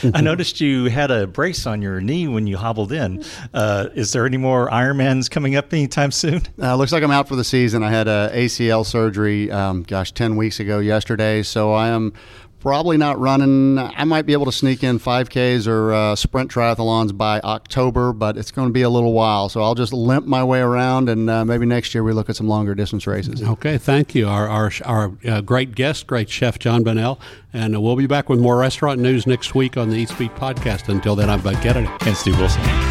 I 0.13 0.21
noticed 0.21 0.61
you 0.61 0.85
had 0.85 1.11
a 1.11 1.27
brace 1.27 1.65
on 1.65 1.81
your 1.81 1.99
knee 1.99 2.27
when 2.27 2.47
you 2.47 2.57
hobbled 2.57 2.91
in. 2.91 3.23
Uh, 3.53 3.89
is 3.95 4.13
there 4.13 4.25
any 4.25 4.37
more 4.37 4.69
Ironmans 4.69 5.29
coming 5.29 5.55
up 5.55 5.73
anytime 5.73 6.11
soon? 6.11 6.43
Uh, 6.61 6.75
looks 6.75 6.91
like 6.91 7.03
I'm 7.03 7.11
out 7.11 7.27
for 7.27 7.35
the 7.35 7.43
season. 7.43 7.83
I 7.83 7.89
had 7.89 8.07
a 8.07 8.31
ACL 8.33 8.85
surgery, 8.85 9.51
um, 9.51 9.83
gosh, 9.83 10.11
10 10.11 10.35
weeks 10.35 10.59
ago 10.59 10.79
yesterday. 10.79 11.43
So 11.43 11.73
I 11.73 11.89
am 11.89 12.13
probably 12.59 12.97
not 12.97 13.19
running. 13.19 13.77
I 13.77 14.03
might 14.03 14.25
be 14.25 14.33
able 14.33 14.45
to 14.45 14.51
sneak 14.51 14.83
in 14.83 14.99
5Ks 14.99 15.67
or 15.67 15.93
uh, 15.93 16.15
sprint 16.15 16.51
triathlons 16.51 17.15
by 17.15 17.39
October, 17.41 18.13
but 18.13 18.37
it's 18.37 18.51
going 18.51 18.67
to 18.67 18.73
be 18.73 18.81
a 18.81 18.89
little 18.89 19.13
while. 19.13 19.49
So 19.49 19.61
I'll 19.61 19.75
just 19.75 19.93
limp 19.93 20.25
my 20.25 20.43
way 20.43 20.59
around, 20.59 21.09
and 21.09 21.29
uh, 21.29 21.45
maybe 21.45 21.65
next 21.65 21.93
year 21.93 22.03
we 22.03 22.13
look 22.13 22.29
at 22.29 22.35
some 22.35 22.47
longer 22.47 22.75
distance 22.75 23.07
races. 23.07 23.41
Okay, 23.41 23.77
thank 23.77 24.15
you. 24.15 24.27
Our 24.27 24.47
our, 24.47 24.71
our 24.85 25.11
uh, 25.27 25.41
great 25.41 25.75
guest, 25.75 26.07
great 26.07 26.29
chef 26.29 26.59
Jon 26.59 26.83
Bonnell, 26.83 27.19
and 27.53 27.75
uh, 27.75 27.81
we'll 27.81 27.95
be 27.95 28.07
back 28.07 28.29
with 28.29 28.39
more 28.39 28.57
restaurant 28.57 28.99
news 28.99 29.25
next 29.25 29.55
week 29.55 29.77
on 29.77 29.89
the 29.89 29.97
Eat 29.97 30.09
Speak 30.09 30.33
podcast. 30.35 30.89
Until 30.89 31.15
then, 31.15 31.29
I'm 31.29 31.41
Bud 31.41 31.55
Kennedy 31.61 31.89
and 32.05 32.15
Steve 32.15 32.37
Wilson. 32.39 32.88